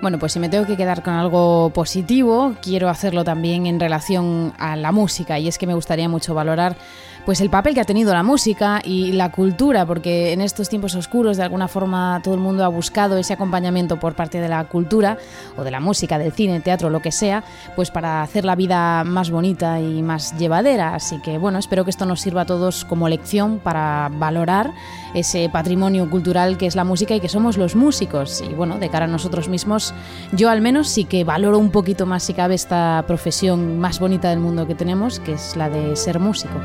[0.00, 4.52] Bueno, pues si me tengo que quedar con algo positivo, quiero hacerlo también en relación
[4.58, 6.76] a la música y es que me gustaría mucho valorar
[7.24, 10.94] pues el papel que ha tenido la música y la cultura, porque en estos tiempos
[10.94, 14.64] oscuros de alguna forma todo el mundo ha buscado ese acompañamiento por parte de la
[14.64, 15.18] cultura
[15.56, 17.44] o de la música, del cine, teatro, lo que sea,
[17.76, 20.94] pues para hacer la vida más bonita y más llevadera.
[20.94, 24.72] Así que bueno, espero que esto nos sirva a todos como lección para valorar
[25.14, 28.42] ese patrimonio cultural que es la música y que somos los músicos.
[28.42, 29.94] Y bueno, de cara a nosotros mismos,
[30.32, 34.30] yo al menos sí que valoro un poquito más si cabe esta profesión más bonita
[34.30, 36.58] del mundo que tenemos, que es la de ser músico.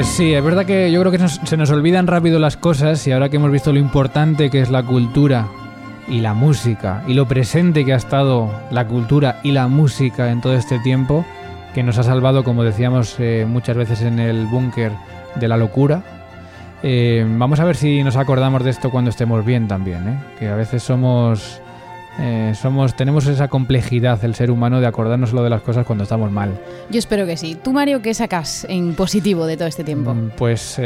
[0.00, 3.12] Pues sí, es verdad que yo creo que se nos olvidan rápido las cosas y
[3.12, 5.48] ahora que hemos visto lo importante que es la cultura
[6.08, 10.40] y la música y lo presente que ha estado la cultura y la música en
[10.40, 11.26] todo este tiempo,
[11.74, 14.92] que nos ha salvado, como decíamos eh, muchas veces en el búnker,
[15.34, 16.02] de la locura,
[16.82, 20.18] eh, vamos a ver si nos acordamos de esto cuando estemos bien también, ¿eh?
[20.38, 21.60] que a veces somos,
[22.18, 26.04] eh, somos, tenemos esa complejidad el ser humano de acordarnos lo de las cosas cuando
[26.04, 26.58] estamos mal.
[26.90, 27.56] Yo espero que sí.
[27.62, 30.14] ¿Tú, Mario, qué sacas en positivo de todo este tiempo?
[30.14, 30.80] Mm, Pues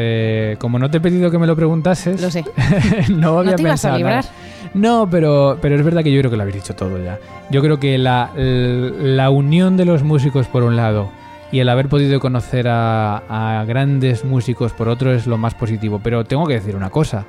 [0.58, 2.44] como no te he pedido que me lo preguntases, Lo sé.
[3.10, 4.24] no había ¿No te ibas a librar?
[4.74, 7.18] No, pero, pero es verdad que yo creo que lo habéis dicho todo ya.
[7.50, 11.10] Yo creo que la, la unión de los músicos por un lado
[11.54, 16.00] y el haber podido conocer a, grandes músicos por otro es lo más positivo.
[16.02, 17.26] Pero tengo que decir una cosa.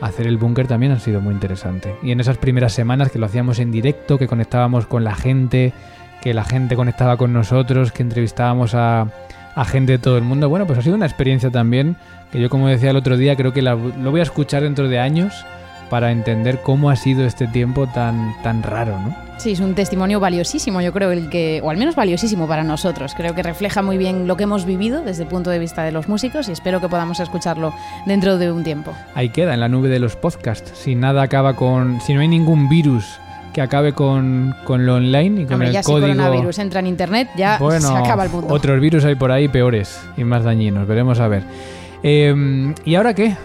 [0.00, 1.94] Hacer el búnker también ha sido muy interesante.
[2.02, 5.72] Y en esas primeras semanas que lo hacíamos en directo, que conectábamos con la gente,
[6.20, 9.06] que la gente conectaba con nosotros, que entrevistábamos a,
[9.54, 11.96] a gente de todo el mundo, bueno, pues ha sido una experiencia también
[12.32, 14.88] que yo como decía el otro día, creo que la- lo voy a escuchar dentro
[14.88, 15.44] de años
[15.90, 19.14] para entender cómo ha sido este tiempo tan, tan raro, ¿no?
[19.38, 23.14] Sí, es un testimonio valiosísimo, yo creo, el que, o al menos valiosísimo para nosotros.
[23.16, 25.92] Creo que refleja muy bien lo que hemos vivido desde el punto de vista de
[25.92, 27.72] los músicos y espero que podamos escucharlo
[28.06, 28.92] dentro de un tiempo.
[29.14, 30.70] Ahí queda, en la nube de los podcasts.
[30.74, 32.00] Si nada acaba con.
[32.02, 33.18] Si no hay ningún virus
[33.54, 36.06] que acabe con, con lo online y con Hombre, el ya si código.
[36.08, 38.54] coronavirus entra en internet, ya bueno, se acaba el mundo.
[38.54, 40.86] otros virus hay por ahí peores y más dañinos.
[40.86, 41.42] Veremos a ver.
[42.02, 43.36] Eh, ¿Y ahora qué?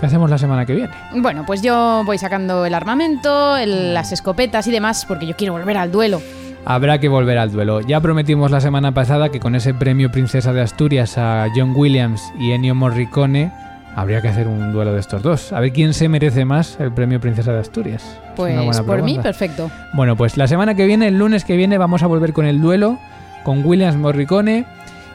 [0.00, 0.90] ¿Qué hacemos la semana que viene?
[1.14, 5.52] Bueno, pues yo voy sacando el armamento, el- las escopetas y demás, porque yo quiero
[5.52, 6.22] volver al duelo.
[6.64, 7.80] Habrá que volver al duelo.
[7.82, 12.22] Ya prometimos la semana pasada que con ese premio Princesa de Asturias a John Williams
[12.38, 13.52] y Ennio Morricone
[13.94, 15.52] habría que hacer un duelo de estos dos.
[15.52, 18.02] A ver quién se merece más el premio Princesa de Asturias.
[18.36, 19.70] Pues por mí, perfecto.
[19.92, 22.60] Bueno, pues la semana que viene, el lunes que viene, vamos a volver con el
[22.60, 22.98] duelo
[23.42, 24.64] con Williams Morricone.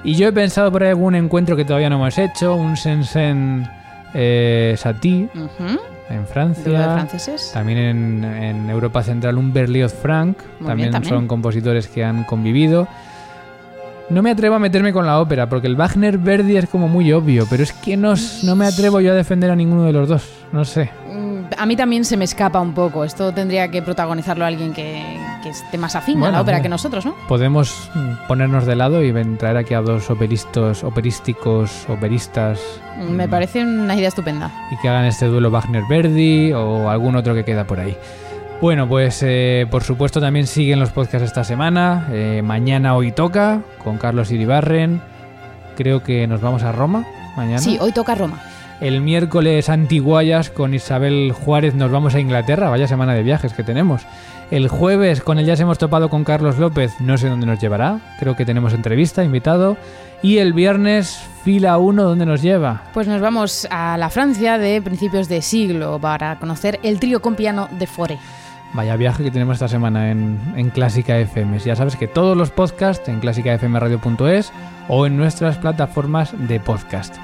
[0.03, 3.67] Y yo he pensado por ahí algún encuentro que todavía no hemos hecho, un Sensen
[4.13, 5.29] eh, Satie
[6.09, 7.07] en Francia.
[7.53, 10.37] También en, en Europa Central un Berlioz Frank.
[10.59, 11.13] Muy También, bien, también.
[11.13, 12.87] son compositores que han convivido.
[14.09, 17.11] No me atrevo a meterme con la ópera, porque el Wagner Verdi es como muy
[17.11, 20.07] obvio, pero es que no, no me atrevo yo a defender a ninguno de los
[20.07, 20.23] dos.
[20.51, 20.91] No sé.
[21.11, 23.03] Mm, A mí también se me escapa un poco.
[23.03, 25.01] Esto tendría que protagonizarlo alguien que,
[25.41, 27.15] que esté más afín a la ópera que nosotros, ¿no?
[27.27, 32.59] Podemos mm, ponernos de lado y traer aquí a dos operistas, operísticos, operistas.
[33.09, 34.51] Me mm, parece una idea estupenda.
[34.71, 37.97] y que hagan este duelo Wagner-Verdi o algún otro que queda por ahí.
[38.61, 42.07] Bueno, pues eh, por supuesto también siguen los podcasts esta semana.
[42.11, 45.01] Eh, mañana hoy toca con Carlos Iribarren.
[45.75, 47.59] Creo que nos vamos a Roma mañana.
[47.59, 48.41] Sí, hoy toca Roma.
[48.79, 52.69] El miércoles Antiguayas con Isabel Juárez nos vamos a Inglaterra.
[52.69, 54.01] Vaya semana de viajes que tenemos.
[54.51, 56.93] El jueves con el ya se hemos topado con Carlos López.
[56.99, 57.99] No sé dónde nos llevará.
[58.19, 59.77] Creo que tenemos entrevista, invitado.
[60.21, 62.83] Y el viernes fila 1, ¿dónde nos lleva?
[62.93, 67.35] Pues nos vamos a la Francia de principios de siglo para conocer el trío con
[67.35, 68.17] piano de Fore.
[68.75, 71.59] Vaya viaje que tenemos esta semana en, Clásica FM.
[71.59, 74.51] Ya sabes que todos los podcasts en clásicafmradio.es
[74.89, 77.15] o en nuestras plataformas de podcast.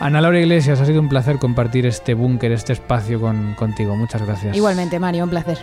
[0.00, 3.96] Ana Laura Iglesias, ha sido un placer compartir este búnker, este espacio con, contigo.
[3.96, 4.56] Muchas gracias.
[4.56, 5.58] Igualmente, Mario, un placer.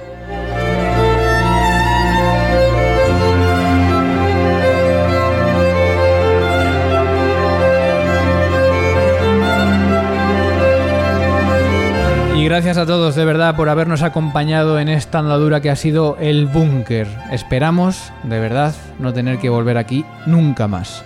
[12.46, 16.46] Gracias a todos de verdad por habernos acompañado en esta andadura que ha sido el
[16.46, 17.08] búnker.
[17.32, 21.04] Esperamos, de verdad, no tener que volver aquí nunca más.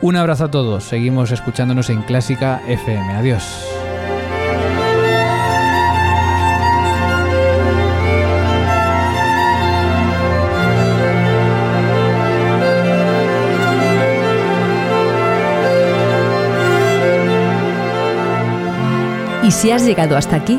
[0.00, 0.84] Un abrazo a todos.
[0.84, 3.12] Seguimos escuchándonos en Clásica FM.
[3.12, 3.44] Adiós.
[19.42, 20.58] Y si has llegado hasta aquí,